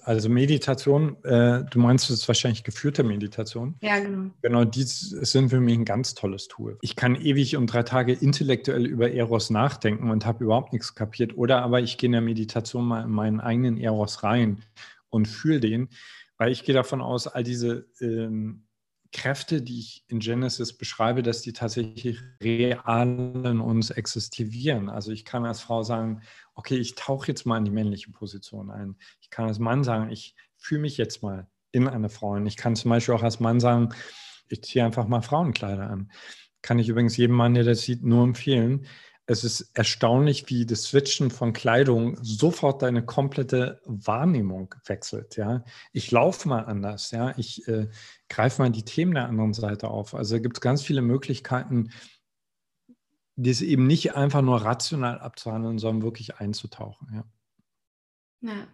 [0.02, 3.76] Also Meditation, äh, du meinst, es ist wahrscheinlich geführte Meditation.
[3.80, 4.30] Ja, genau.
[4.42, 6.76] Genau, die sind für mich ein ganz tolles Tool.
[6.82, 11.36] Ich kann ewig und drei Tage intellektuell über Eros nachdenken und habe überhaupt nichts kapiert.
[11.36, 14.64] Oder aber ich gehe in der Meditation mal in meinen eigenen Eros rein
[15.08, 15.88] und fühle den,
[16.36, 18.64] weil ich gehe davon aus, all diese ähm,
[19.12, 23.08] Kräfte, die ich in Genesis beschreibe, dass die tatsächlich real
[23.44, 24.88] in uns existieren.
[24.88, 26.22] Also ich kann als Frau sagen,
[26.54, 28.96] okay, ich tauche jetzt mal in die männliche Position ein.
[29.20, 32.30] Ich kann als Mann sagen, ich fühle mich jetzt mal in eine Frau.
[32.32, 33.90] Und ich kann zum Beispiel auch als Mann sagen,
[34.48, 36.12] ich ziehe einfach mal Frauenkleider an.
[36.62, 38.86] Kann ich übrigens jedem Mann, der das sieht, nur empfehlen
[39.30, 45.36] es ist erstaunlich, wie das Switchen von Kleidung sofort deine komplette Wahrnehmung wechselt.
[45.36, 45.62] Ja,
[45.92, 47.12] ich laufe mal anders.
[47.12, 47.88] Ja, ich äh,
[48.28, 50.16] greife mal die Themen der anderen Seite auf.
[50.16, 51.92] Also gibt es ganz viele Möglichkeiten,
[53.36, 57.08] das eben nicht einfach nur rational abzuhandeln, sondern wirklich einzutauchen.
[57.14, 58.50] Ja.
[58.50, 58.66] Ja.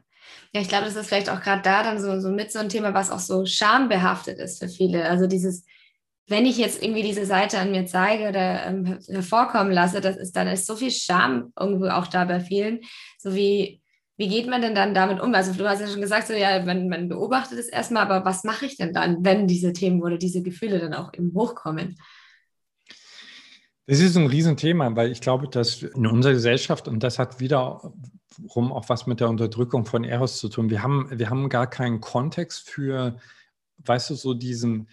[0.53, 2.71] Ja, ich glaube, das ist vielleicht auch gerade da dann so, so mit so ein
[2.71, 5.05] Thema, was auch so schambehaftet ist für viele.
[5.05, 5.65] Also dieses,
[6.29, 10.33] wenn ich jetzt irgendwie diese Seite an mir zeige oder ähm, hervorkommen lasse, das ist,
[10.35, 12.81] dann ist so viel Scham irgendwo auch da bei vielen.
[13.19, 13.81] So wie,
[14.17, 15.35] wie geht man denn dann damit um?
[15.35, 18.43] Also du hast ja schon gesagt, so ja, man, man beobachtet es erstmal, aber was
[18.43, 21.97] mache ich denn dann, wenn diese Themen oder diese Gefühle dann auch eben hochkommen?
[23.87, 28.73] Das ist ein Riesenthema, weil ich glaube, dass in unserer Gesellschaft, und das hat wiederum
[28.73, 32.01] auch was mit der Unterdrückung von Eros zu tun, wir haben, wir haben gar keinen
[32.01, 33.17] Kontext für,
[33.85, 34.89] weißt du, so diesen,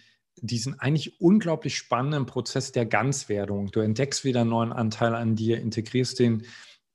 [0.46, 3.70] diesen eigentlich unglaublich spannenden Prozess der Ganzwerdung.
[3.70, 6.44] Du entdeckst wieder einen neuen Anteil an dir, integrierst den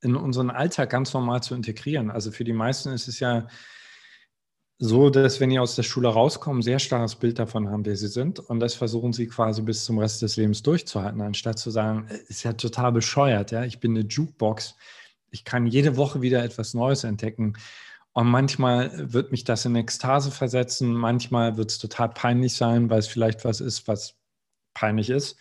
[0.01, 2.11] in unseren Alltag ganz normal zu integrieren.
[2.11, 3.47] Also für die meisten ist es ja
[4.77, 8.07] so, dass wenn die aus der Schule rauskommen, sehr starres Bild davon haben, wer sie
[8.07, 8.39] sind.
[8.39, 12.17] Und das versuchen sie quasi bis zum Rest des Lebens durchzuhalten, anstatt zu sagen, äh,
[12.29, 14.75] ist ja total bescheuert, ja, ich bin eine Jukebox.
[15.31, 17.53] Ich kann jede Woche wieder etwas Neues entdecken.
[18.19, 22.99] Und manchmal wird mich das in Ekstase versetzen, manchmal wird es total peinlich sein, weil
[22.99, 24.19] es vielleicht was ist, was
[24.73, 25.37] peinlich ist.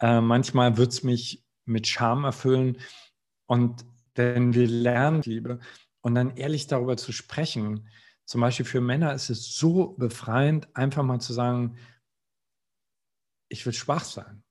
[0.00, 2.76] Äh, manchmal wird es mich mit Scham erfüllen.
[3.46, 5.60] Und wenn wir lernen, Liebe,
[6.02, 7.88] und dann ehrlich darüber zu sprechen,
[8.26, 11.78] zum Beispiel für Männer ist es so befreiend, einfach mal zu sagen,
[13.48, 14.42] ich will schwach sein.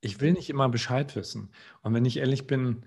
[0.00, 1.50] Ich will nicht immer Bescheid wissen.
[1.82, 2.86] Und wenn ich ehrlich bin,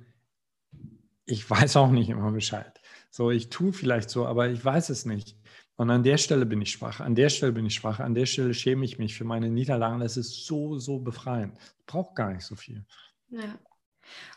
[1.25, 2.79] ich weiß auch nicht immer Bescheid.
[3.09, 5.35] So, ich tue vielleicht so, aber ich weiß es nicht.
[5.75, 8.25] Und an der Stelle bin ich schwach, an der Stelle bin ich schwach, an der
[8.25, 9.99] Stelle schäme ich mich für meine Niederlagen.
[9.99, 11.57] Das ist so, so befreiend.
[11.85, 12.83] Braucht gar nicht so viel.
[13.29, 13.59] Ja.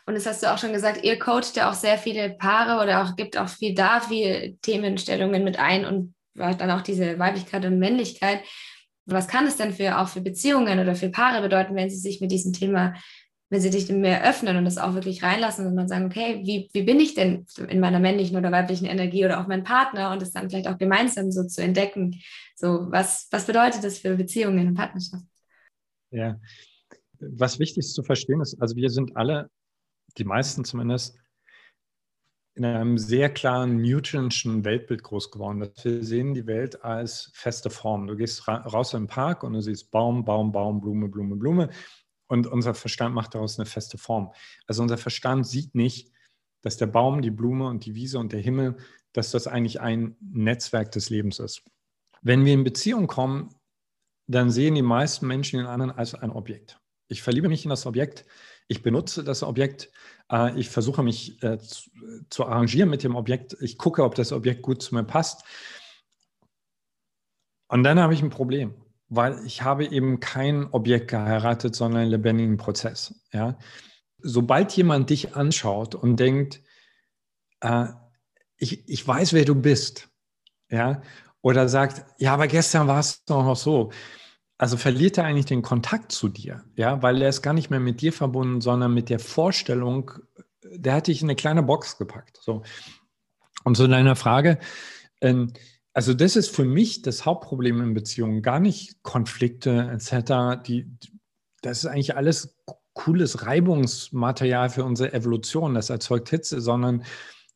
[0.05, 3.03] Und das hast du auch schon gesagt, ihr coacht ja auch sehr viele Paare oder
[3.03, 7.79] auch gibt auch viel da, viele Themenstellungen mit ein und dann auch diese Weiblichkeit und
[7.79, 8.41] Männlichkeit.
[9.05, 12.21] Was kann es denn für auch für Beziehungen oder für Paare bedeuten, wenn sie sich
[12.21, 12.93] mit diesem Thema,
[13.51, 16.69] wenn sie sich mehr öffnen und das auch wirklich reinlassen und man sagen, okay, wie,
[16.71, 20.21] wie bin ich denn in meiner männlichen oder weiblichen Energie oder auch mein Partner und
[20.21, 22.21] es dann vielleicht auch gemeinsam so zu entdecken.
[22.55, 25.25] So, was, was bedeutet das für Beziehungen und Partnerschaft?
[26.11, 26.39] Ja,
[27.19, 29.49] was wichtig ist zu verstehen ist, also wir sind alle
[30.17, 31.17] die meisten zumindest,
[32.55, 35.61] in einem sehr klaren Newtonschen Weltbild groß geworden.
[35.61, 38.07] Wir sehen die Welt als feste Form.
[38.07, 41.69] Du gehst ra raus im Park und du siehst Baum, Baum, Baum, Blume, Blume, Blume.
[42.31, 44.31] Und unser Verstand macht daraus eine feste Form.
[44.65, 46.13] Also unser Verstand sieht nicht,
[46.61, 48.77] dass der Baum, die Blume und die Wiese und der Himmel,
[49.11, 51.61] dass das eigentlich ein Netzwerk des Lebens ist.
[52.21, 53.53] Wenn wir in Beziehung kommen,
[54.27, 56.79] dann sehen die meisten Menschen den anderen als ein Objekt.
[57.09, 58.25] Ich verliebe mich in das Objekt,
[58.69, 59.91] ich benutze das Objekt,
[60.31, 61.89] äh, ich versuche mich äh, zu,
[62.29, 65.43] zu, arrangieren mit dem Objekt, ich gucke, ob das Objekt gut zu mir passt.
[67.67, 68.80] Und dann habe ich ein Problem,
[69.11, 73.13] weil ich habe eben kein Objekt geheiratet, sondern einen lebendigen Prozess.
[73.33, 73.57] Ja?
[74.19, 76.61] Sobald jemand dich anschaut und denkt,
[77.59, 77.87] äh,
[78.55, 80.07] ich, ich weiß, wer du bist,
[80.69, 81.01] ja,
[81.41, 83.91] oder sagt, ja, aber gestern war es doch noch so,
[84.57, 87.81] also verliert er eigentlich den Kontakt zu dir, ja, weil er ist gar nicht mehr
[87.81, 90.11] mit dir verbunden, sondern mit der Vorstellung,
[90.63, 92.39] der hat dich in eine kleine Box gepackt.
[92.41, 92.63] So.
[93.65, 94.57] Und zu deiner Frage,
[95.19, 95.51] ähm,
[95.93, 100.63] also das ist für mich das Hauptproblem in Beziehungen, gar nicht Konflikte etc.
[100.65, 100.87] Die,
[101.61, 102.57] das ist eigentlich alles
[102.93, 107.03] cooles Reibungsmaterial für unsere Evolution, das erzeugt Hitze, sondern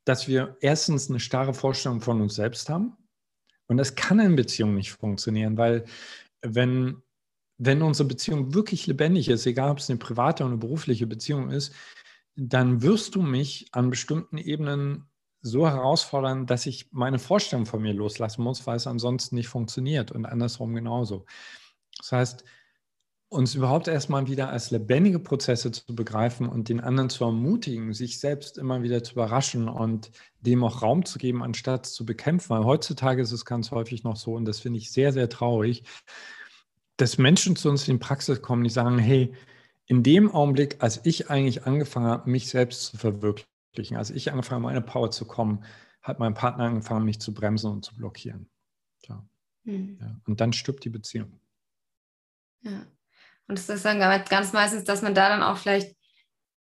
[0.06, 2.96] dass wir erstens eine starre Vorstellung von uns selbst haben.
[3.68, 5.86] Und das kann in Beziehungen nicht funktionieren, weil
[6.42, 7.02] wenn,
[7.58, 11.50] wenn unsere Beziehung wirklich lebendig ist, egal ob es eine private oder eine berufliche Beziehung
[11.50, 11.74] ist,
[12.36, 15.10] dann wirst du mich an bestimmten Ebenen
[15.46, 20.12] so herausfordern, dass ich meine Vorstellung von mir loslassen muss, weil es ansonsten nicht funktioniert
[20.12, 21.26] und andersrum genauso.
[22.00, 22.44] Das heißt,
[23.30, 28.20] uns überhaupt erstmal wieder als lebendige Prozesse zu begreifen und den anderen zu ermutigen, sich
[28.20, 32.50] selbst immer wieder zu überraschen und dem auch Raum zu geben, anstatt zu bekämpfen.
[32.50, 35.84] Weil heutzutage ist es ganz häufig noch so, und das finde ich sehr, sehr traurig,
[36.98, 39.34] dass Menschen zu uns in die Praxis kommen, die sagen, hey,
[39.86, 43.55] in dem Augenblick, als ich eigentlich angefangen habe, mich selbst zu verwirklichen,
[43.98, 45.64] als ich angefangen habe, meine Power zu kommen,
[46.02, 48.50] hat mein Partner angefangen, mich zu bremsen und zu blockieren.
[49.08, 49.28] Ja.
[49.66, 49.98] Hm.
[50.00, 50.20] Ja.
[50.26, 51.40] Und dann stirbt die Beziehung.
[52.62, 52.86] Ja.
[53.48, 55.96] Und das ist dann ganz meistens, dass man da dann auch vielleicht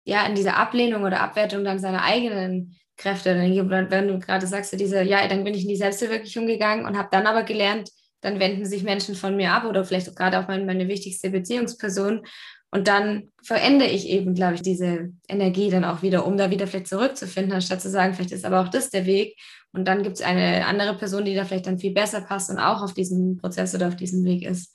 [0.05, 5.03] ja in dieser Ablehnung oder Abwertung dann seiner eigenen Kräfte, wenn du gerade sagst, diese,
[5.03, 8.66] ja, dann bin ich in die Selbstverwirklichung gegangen und habe dann aber gelernt, dann wenden
[8.66, 12.27] sich Menschen von mir ab oder vielleicht gerade auch meine, meine wichtigste Beziehungsperson.
[12.72, 16.68] Und dann verändere ich eben, glaube ich, diese Energie dann auch wieder, um da wieder
[16.68, 19.37] vielleicht zurückzufinden, anstatt zu sagen, vielleicht ist aber auch das der Weg.
[19.72, 22.59] Und dann gibt es eine andere Person, die da vielleicht dann viel besser passt und
[22.59, 24.74] auch auf diesem Prozess oder auf diesem Weg ist.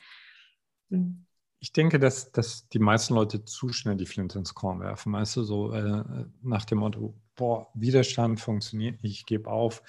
[0.89, 1.25] Hm.
[1.59, 5.37] Ich denke, dass, dass die meisten Leute zu schnell die Flinte ins Korn werfen, weißt
[5.37, 6.03] du, so äh,
[6.43, 9.81] nach dem Motto, boah, Widerstand funktioniert nicht, ich gebe auf.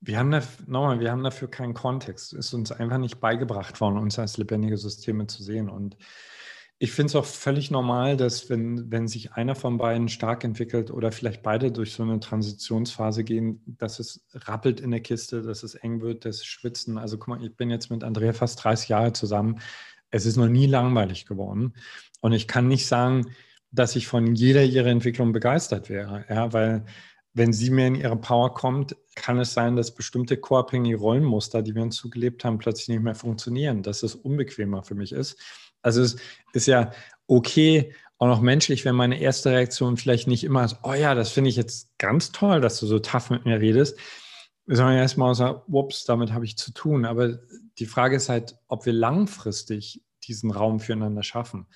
[0.00, 2.32] Wir haben, da, nochmal, wir haben dafür keinen Kontext.
[2.32, 5.68] Es ist uns einfach nicht beigebracht worden, uns als lebendige Systeme zu sehen.
[5.68, 5.96] Und
[6.82, 10.90] ich finde es auch völlig normal, dass wenn, wenn sich einer von beiden stark entwickelt
[10.90, 15.62] oder vielleicht beide durch so eine Transitionsphase gehen, dass es rappelt in der Kiste, dass
[15.62, 16.98] es eng wird, dass schwitzen.
[16.98, 19.60] Also guck mal, ich bin jetzt mit Andrea fast 30 Jahre zusammen
[20.10, 21.74] es ist noch nie langweilig geworden.
[22.20, 23.32] Und ich kann nicht sagen,
[23.70, 26.24] dass ich von jeder ihrer Entwicklung begeistert wäre.
[26.28, 26.84] Ja, weil
[27.32, 31.74] wenn sie mir in ihre Power kommt, kann es sein, dass bestimmte koabhängige Rollenmuster, die
[31.74, 35.38] wir uns zugelebt haben, plötzlich nicht mehr funktionieren, dass es unbequemer für mich ist.
[35.82, 36.16] Also es
[36.52, 36.92] ist ja
[37.26, 37.94] okay
[38.28, 41.56] auch menschlich, wenn meine erste Reaktion vielleicht nicht immer ist, oh ja, das finde ich
[41.56, 43.98] jetzt ganz toll, dass du so tough mit mir redest.
[44.66, 47.06] Sondern erstmal sagen, ups, damit habe ich zu tun.
[47.06, 47.38] Aber
[47.78, 51.66] die Frage ist halt, ob wir langfristig diesen Raum füreinander schaffen.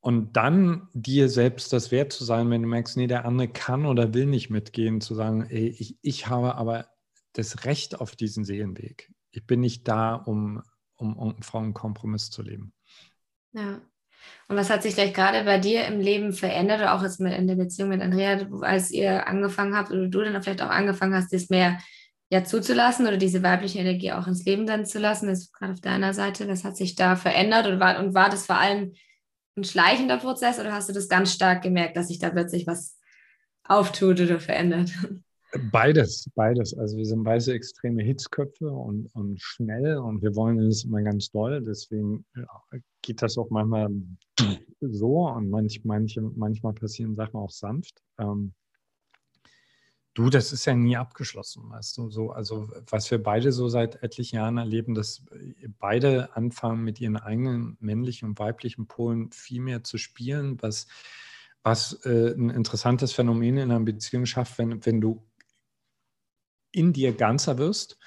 [0.00, 3.86] Und dann dir selbst das wert zu sein, wenn du merkst, nee, der andere kann
[3.86, 6.88] oder will nicht mitgehen, zu sagen, ey, ich, ich habe aber
[7.32, 9.10] das Recht auf diesen Seelenweg.
[9.30, 10.62] Ich bin nicht da, um,
[10.96, 12.72] um, einen Kompromiss zu leben.
[13.52, 13.80] Ja.
[14.48, 17.36] Und was hat sich vielleicht gerade bei dir im Leben verändert, oder auch jetzt mit
[17.36, 21.14] in der Beziehung mit Andrea, als ihr angefangen habt oder du dann vielleicht auch angefangen
[21.14, 21.78] hast, das mehr
[22.30, 25.74] ja zuzulassen oder diese weibliche Energie auch ins Leben dann zu lassen, das ist gerade
[25.74, 28.94] auf deiner Seite, was hat sich da verändert und war, und war das vor allem
[29.56, 32.98] ein schleichender Prozess oder hast du das ganz stark gemerkt, dass sich da plötzlich was
[33.62, 34.90] auftut oder verändert?
[35.70, 36.76] Beides, beides.
[36.76, 41.30] Also wir sind beide extreme Hitzköpfe und, und schnell und wir wollen es immer ganz
[41.30, 41.62] doll.
[41.62, 42.24] Deswegen
[43.02, 43.88] geht das auch manchmal
[44.80, 48.02] so und manch, manche, manchmal passieren Sachen auch sanft.
[48.18, 48.52] Ähm,
[50.14, 52.08] Du, das ist ja nie abgeschlossen, weißt du.
[52.08, 55.24] So, also was wir beide so seit etlichen Jahren erleben, dass
[55.80, 60.86] beide anfangen, mit ihren eigenen männlichen und weiblichen Polen viel mehr zu spielen, was,
[61.64, 65.20] was äh, ein interessantes Phänomen in einer Beziehung schafft, wenn, wenn du
[66.74, 67.98] in dir ganzer wirst,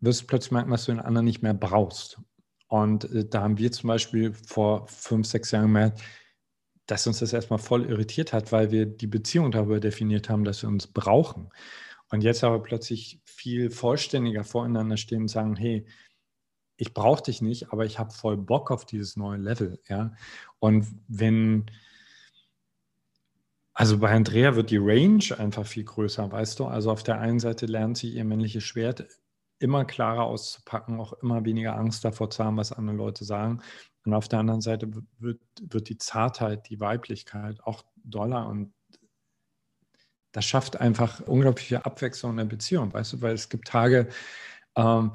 [0.00, 2.20] wirst du plötzlich merken, dass du den anderen nicht mehr brauchst.
[2.68, 6.00] Und äh, da haben wir zum Beispiel vor fünf, sechs Jahren gemerkt,
[6.86, 10.62] dass uns das erstmal voll irritiert hat, weil wir die Beziehung darüber definiert haben, dass
[10.62, 11.50] wir uns brauchen.
[12.10, 15.86] Und jetzt aber plötzlich viel vollständiger voreinander stehen und sagen, hey,
[16.76, 19.80] ich brauche dich nicht, aber ich habe voll Bock auf dieses neue Level.
[19.88, 20.14] Ja?
[20.58, 21.66] Und wenn,
[23.74, 26.66] also bei Andrea wird die Range einfach viel größer, weißt du?
[26.66, 29.06] Also auf der einen Seite lernt sie ihr männliches Schwert
[29.58, 33.62] immer klarer auszupacken, auch immer weniger Angst davor zu haben, was andere Leute sagen.
[34.04, 38.74] Und auf der anderen Seite wird, wird die Zartheit, die Weiblichkeit auch doller und
[40.32, 44.08] das schafft einfach unglaubliche Abwechslung in der Beziehung, weißt du, weil es gibt Tage,
[44.76, 45.12] ähm,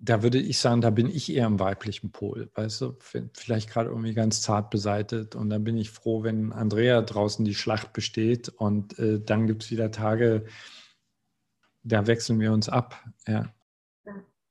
[0.00, 2.96] da würde ich sagen, da bin ich eher im weiblichen Pol, weißt du,
[3.34, 7.54] vielleicht gerade irgendwie ganz zart beseitet und dann bin ich froh, wenn Andrea draußen die
[7.54, 10.46] Schlacht besteht und äh, dann gibt es wieder Tage,
[11.82, 13.52] da wechseln wir uns ab, ja.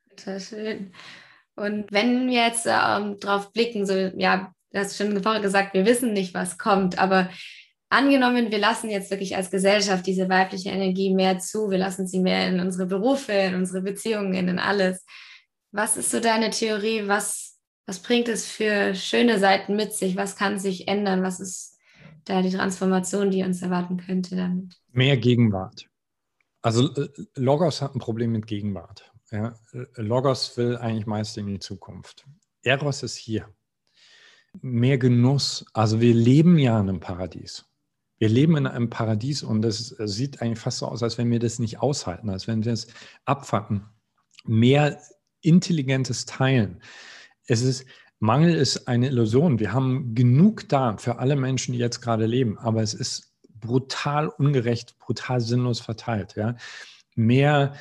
[0.09, 0.91] total schön.
[1.55, 5.85] Und wenn wir jetzt ähm, drauf blicken, so, ja, du hast schon vorher gesagt, wir
[5.85, 7.29] wissen nicht, was kommt, aber
[7.89, 12.19] angenommen, wir lassen jetzt wirklich als Gesellschaft diese weibliche Energie mehr zu, wir lassen sie
[12.19, 15.05] mehr in unsere Berufe, in unsere Beziehungen, in alles.
[15.77, 17.07] Was ist so deine Theorie?
[17.07, 20.15] Was, was bringt es für schöne Seiten mit sich?
[20.15, 21.21] Was kann sich ändern?
[21.21, 21.77] Was ist
[22.25, 24.81] da die Transformation, die uns erwarten könnte damit?
[24.91, 25.87] Mehr Gegenwart.
[26.63, 29.13] Also äh, Logos hat ein Problem mit Gegenwart.
[29.29, 29.53] Ja,
[29.97, 32.25] Logos will eigentlich meist in die Zukunft.
[32.63, 33.47] Eros ist hier.
[34.59, 35.63] Mehr Genuss.
[35.73, 37.67] Also wir leben ja in einem Paradies.
[38.17, 41.37] Wir leben in einem Paradies und es sieht eigentlich fast so aus, als wenn wir
[41.37, 42.87] das nicht aushalten, als wenn wir es
[43.25, 43.87] abfacken.
[44.43, 44.99] Mehr
[45.41, 46.81] intelligentes Teilen.
[47.45, 47.85] Es ist,
[48.19, 49.59] Mangel ist eine Illusion.
[49.59, 54.27] Wir haben genug da für alle Menschen, die jetzt gerade leben, aber es ist brutal
[54.27, 56.35] ungerecht, brutal sinnlos verteilt.
[56.35, 56.55] Ja?
[57.15, 57.73] Mehr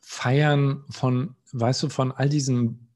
[0.00, 2.88] Feiern von, weißt du, von all diesen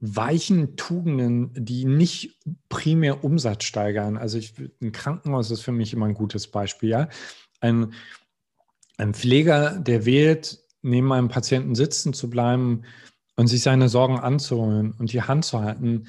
[0.00, 2.38] weichen Tugenden, die nicht
[2.68, 4.16] primär Umsatz steigern.
[4.16, 6.88] Also ich, ein Krankenhaus ist für mich immer ein gutes Beispiel.
[6.88, 7.08] Ja?
[7.60, 7.92] Ein,
[8.98, 12.82] ein Pfleger, der wählt, neben einem Patienten sitzen zu bleiben
[13.36, 16.06] und sich seine Sorgen anzuholen und die Hand zu halten,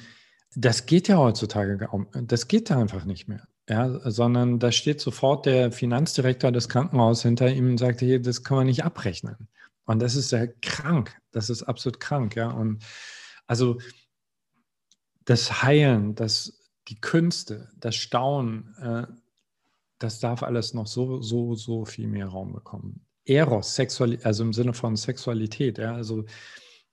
[0.54, 1.88] das geht ja heutzutage.
[2.12, 3.46] Das geht da einfach nicht mehr.
[3.68, 8.44] Ja, sondern da steht sofort der Finanzdirektor des Krankenhauses hinter ihm und sagt, hier, das
[8.44, 9.48] kann man nicht abrechnen.
[9.86, 11.16] Und das ist ja krank.
[11.30, 12.50] Das ist absolut krank, ja.
[12.50, 12.84] Und
[13.46, 13.78] also
[15.24, 19.06] das Heilen, das, die Künste, das Staunen, äh,
[19.98, 23.03] das darf alles noch so, so, so viel mehr Raum bekommen.
[23.24, 26.24] Eros, Sexualität, also im Sinne von Sexualität, ja, also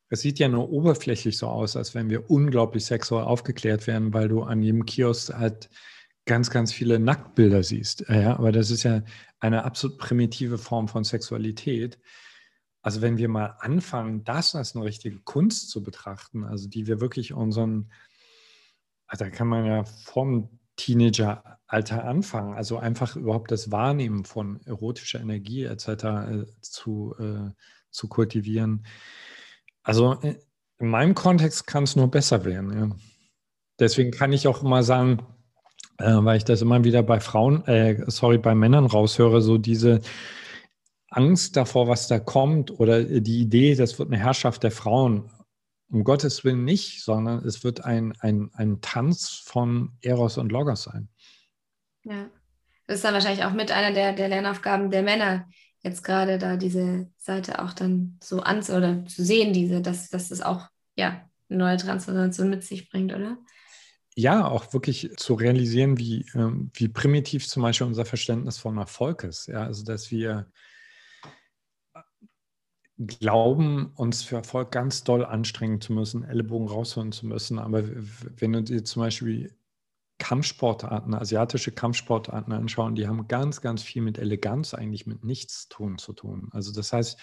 [0.10, 4.28] es sieht ja nur oberflächlich so aus, als wenn wir unglaublich sexuell aufgeklärt werden, weil
[4.28, 5.70] du an jedem Kiosk halt
[6.26, 8.06] ganz, ganz viele Nacktbilder siehst.
[8.10, 9.04] Ja, aber das ist ja
[9.40, 11.98] eine absolut primitive Form von Sexualität.
[12.82, 17.00] Also wenn wir mal anfangen, das als eine richtige Kunst zu betrachten, also die wir
[17.00, 17.92] wirklich unseren,
[19.08, 25.20] also da kann man ja vom Teenageralter anfangen, also einfach überhaupt das Wahrnehmen von erotischer
[25.20, 25.88] Energie etc.
[25.88, 27.52] Äh, zu, äh,
[27.92, 28.86] zu kultivieren.
[29.84, 30.38] Also äh,
[30.80, 32.74] in meinem Kontext kann es nur besser werden.
[32.74, 32.96] Ja.
[33.80, 35.20] Deswegen kann ich auch mal sagen,
[36.00, 40.02] äh, weil ich das immer wieder bei Frauen, äh, sorry, bei Männern raushöre, so diese
[41.12, 45.30] Angst davor, was da kommt oder die Idee, das wird eine Herrschaft der Frauen.
[45.92, 50.84] Um Gottes Willen nicht, sondern es wird ein, ein, ein Tanz von Eros und Logos
[50.84, 51.10] sein.
[52.04, 52.30] Ja,
[52.88, 55.48] das ist dann wahrscheinlich auch mit einer der, der Lernaufgaben der Männer,
[55.84, 60.30] jetzt gerade da diese Seite auch dann so an oder zu sehen, diese, dass, dass
[60.30, 63.38] das auch ja eine neue Transformation mit sich bringt, oder?
[64.16, 69.24] Ja, auch wirklich zu realisieren, wie, ähm, wie primitiv zum Beispiel unser Verständnis von Erfolg
[69.24, 69.48] ist.
[69.48, 70.48] Ja, also dass wir
[73.08, 77.60] glauben, uns für Erfolg ganz doll anstrengen zu müssen, Ellenbogen rausholen zu müssen.
[77.60, 77.84] Aber
[78.38, 79.56] wenn du dir zum Beispiel
[80.20, 86.14] Kampfsportarten, asiatische Kampfsportarten anschauen, die haben ganz, ganz viel mit Eleganz, eigentlich mit Nichtstun zu
[86.14, 86.50] tun.
[86.52, 87.20] Also das heißt,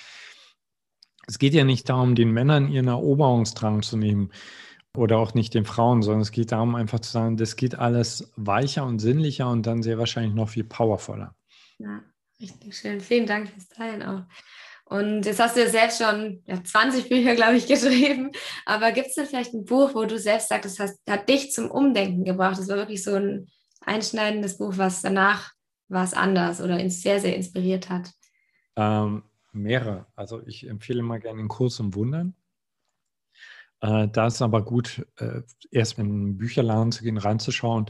[1.28, 4.32] es geht ja nicht darum, den Männern ihren Eroberungsdrang zu nehmen
[4.96, 8.32] oder auch nicht den Frauen, sondern es geht darum, einfach zu sagen, das geht alles
[8.36, 11.36] weicher und sinnlicher und dann sehr wahrscheinlich noch viel powervoller.
[11.78, 12.02] Ja,
[12.40, 13.00] richtig schön.
[13.00, 14.22] Vielen Dank fürs Teilen auch.
[14.89, 18.32] Und jetzt hast du ja selbst schon ja, 20 Bücher, glaube ich, geschrieben.
[18.64, 21.53] Aber gibt es denn vielleicht ein Buch, wo du selbst sagst, das hast, hat dich
[21.53, 22.59] zum Umdenken gebracht?
[22.59, 23.49] Das war wirklich so ein
[23.82, 25.53] einschneidendes Buch, was danach
[25.89, 28.12] war es anders oder sehr, sehr inspiriert hat?
[28.76, 30.07] Ähm, mehrere.
[30.16, 32.34] Also ich empfehle mal gerne den Kurs im Wundern.
[33.80, 37.86] Äh, da ist aber gut, äh, erst in den Bücherladen zu gehen, reinzuschauen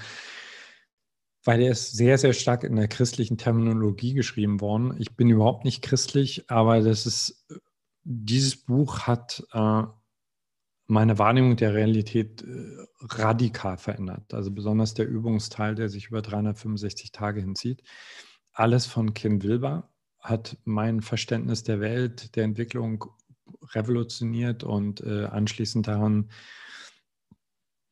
[1.44, 4.94] weil er ist sehr, sehr stark in der christlichen Terminologie geschrieben worden.
[4.98, 7.46] Ich bin überhaupt nicht christlich, aber das ist,
[8.04, 9.82] dieses Buch hat äh,
[10.88, 14.34] meine Wahrnehmung der Realität äh, radikal verändert.
[14.34, 17.82] Also besonders der Übungsteil, der sich über 365 Tage hinzieht.
[18.52, 23.04] Alles von Kim Wilber hat mein Verständnis der Welt, der Entwicklung
[23.74, 26.30] revolutioniert und äh, anschließend daran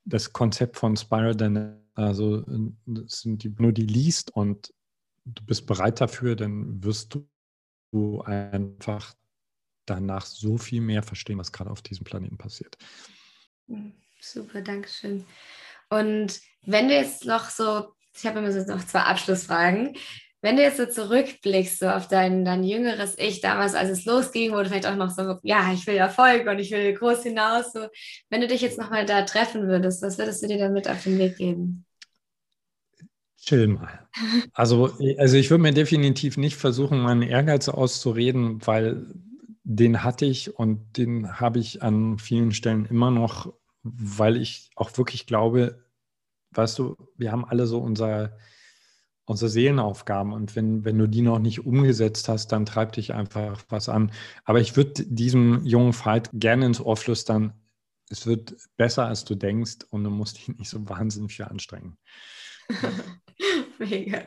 [0.04, 2.44] das Konzept von Spiral Dynamics also
[2.84, 4.72] das sind die, nur die liest und
[5.24, 7.18] du bist bereit dafür, dann wirst
[7.92, 9.14] du einfach
[9.86, 12.76] danach so viel mehr verstehen, was gerade auf diesem Planeten passiert.
[13.68, 15.24] Hm, super, danke schön.
[15.88, 19.96] Und wenn du jetzt noch so, ich habe immer so noch zwei Abschlussfragen.
[20.42, 24.52] Wenn du jetzt so zurückblickst so auf dein, dein jüngeres Ich damals, als es losging,
[24.52, 27.72] wo du vielleicht auch noch so, ja, ich will Erfolg und ich will groß hinaus,
[27.72, 27.88] so,
[28.28, 31.18] wenn du dich jetzt nochmal da treffen würdest, was würdest du dir damit auf den
[31.18, 31.85] Weg geben?
[33.46, 34.08] Chill mal.
[34.54, 39.06] Also, also ich würde mir definitiv nicht versuchen, meinen Ehrgeiz auszureden, weil
[39.62, 44.96] den hatte ich und den habe ich an vielen Stellen immer noch, weil ich auch
[44.98, 45.84] wirklich glaube,
[46.52, 48.36] weißt du, wir haben alle so unser,
[49.26, 53.62] unsere Seelenaufgaben und wenn, wenn du die noch nicht umgesetzt hast, dann treibt dich einfach
[53.68, 54.12] was an.
[54.44, 57.52] Aber ich würde diesem jungen Fight gerne ins Ohr flüstern,
[58.08, 61.96] es wird besser, als du denkst und du musst dich nicht so wahnsinnig viel anstrengen.
[63.78, 64.24] Mega.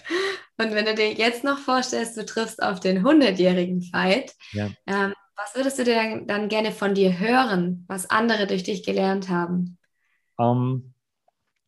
[0.58, 4.70] Und wenn du dir jetzt noch vorstellst, du triffst auf den 100-jährigen Fight, ja.
[4.88, 8.84] ähm, was würdest du dir dann, dann, gerne von dir hören, was andere durch dich
[8.84, 9.78] gelernt haben?
[10.38, 10.94] Um, ähm,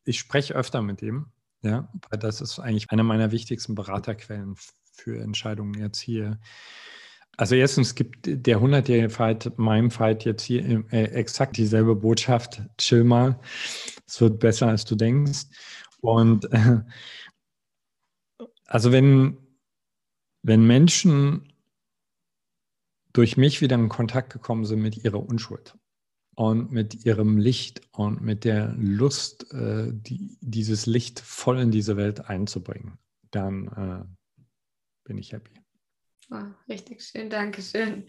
[0.03, 1.27] ich spreche öfter mit ihm,
[1.61, 4.55] ja, weil das ist eigentlich eine meiner wichtigsten Beraterquellen
[4.91, 6.39] für Entscheidungen jetzt hier.
[7.37, 13.03] Also erstens gibt der 100-jährige Fight, meinem Fight jetzt hier äh, exakt dieselbe Botschaft, chill
[13.03, 13.39] mal,
[14.05, 15.45] es wird besser, als du denkst.
[16.01, 16.81] Und äh,
[18.71, 19.37] also wenn,
[20.43, 21.51] wenn Menschen
[23.11, 25.77] durch mich wieder in Kontakt gekommen sind mit ihrer Unschuld
[26.37, 31.97] und mit ihrem Licht und mit der Lust, äh, die, dieses Licht voll in diese
[31.97, 32.97] Welt einzubringen,
[33.31, 34.05] dann äh,
[35.03, 35.60] bin ich happy.
[36.33, 36.37] Oh,
[36.69, 38.05] richtig schön, danke schön.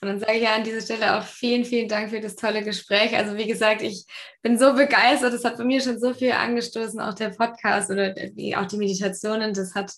[0.00, 2.62] Und dann sage ich ja an dieser Stelle auch vielen, vielen Dank für das tolle
[2.62, 3.14] Gespräch.
[3.14, 4.06] Also wie gesagt, ich
[4.40, 5.34] bin so begeistert.
[5.34, 8.14] Es hat bei mir schon so viel angestoßen, auch der Podcast oder
[8.56, 9.52] auch die Meditationen.
[9.52, 9.92] Das hat,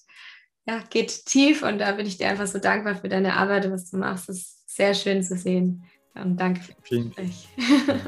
[0.66, 3.88] ja, geht tief und da bin ich dir einfach so dankbar für deine Arbeit, was
[3.90, 4.28] du machst.
[4.28, 5.84] Das ist sehr schön zu sehen.
[6.16, 7.48] Und danke für das Gespräch.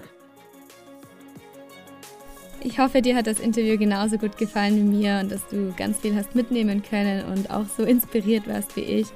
[2.63, 5.99] Ich hoffe, dir hat das Interview genauso gut gefallen wie mir und dass du ganz
[6.01, 9.07] viel hast mitnehmen können und auch so inspiriert warst wie ich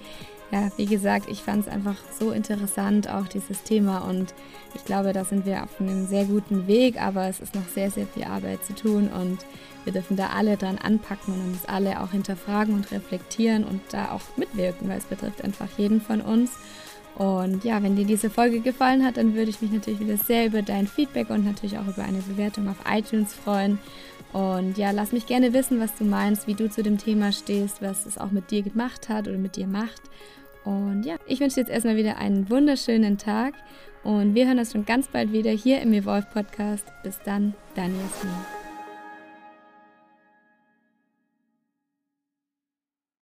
[0.51, 3.99] ja, wie gesagt, ich fand es einfach so interessant, auch dieses Thema.
[3.99, 4.35] Und
[4.75, 7.91] ich glaube, da sind wir auf einem sehr guten Weg, aber es ist noch sehr,
[7.91, 9.09] sehr viel Arbeit zu tun.
[9.09, 9.39] Und
[9.85, 14.13] wir dürfen da alle dran anpacken und uns alle auch hinterfragen und reflektieren und da
[14.13, 16.53] auch mitwirken, weil es betrifft einfach jeden von uns.
[17.17, 20.47] Und ja, wenn dir diese Folge gefallen hat, dann würde ich mich natürlich wieder sehr
[20.47, 23.79] über dein Feedback und natürlich auch über eine Bewertung auf iTunes freuen.
[24.35, 27.81] Und ja, lass mich gerne wissen, was du meinst, wie du zu dem Thema stehst,
[27.81, 30.03] was es auch mit dir gemacht hat oder mit dir macht.
[30.65, 33.55] Und ja, ich wünsche dir jetzt erstmal wieder einen wunderschönen Tag
[34.03, 36.85] und wir hören uns schon ganz bald wieder hier im Evolve Podcast.
[37.05, 38.64] Bis dann, deine Jasmin.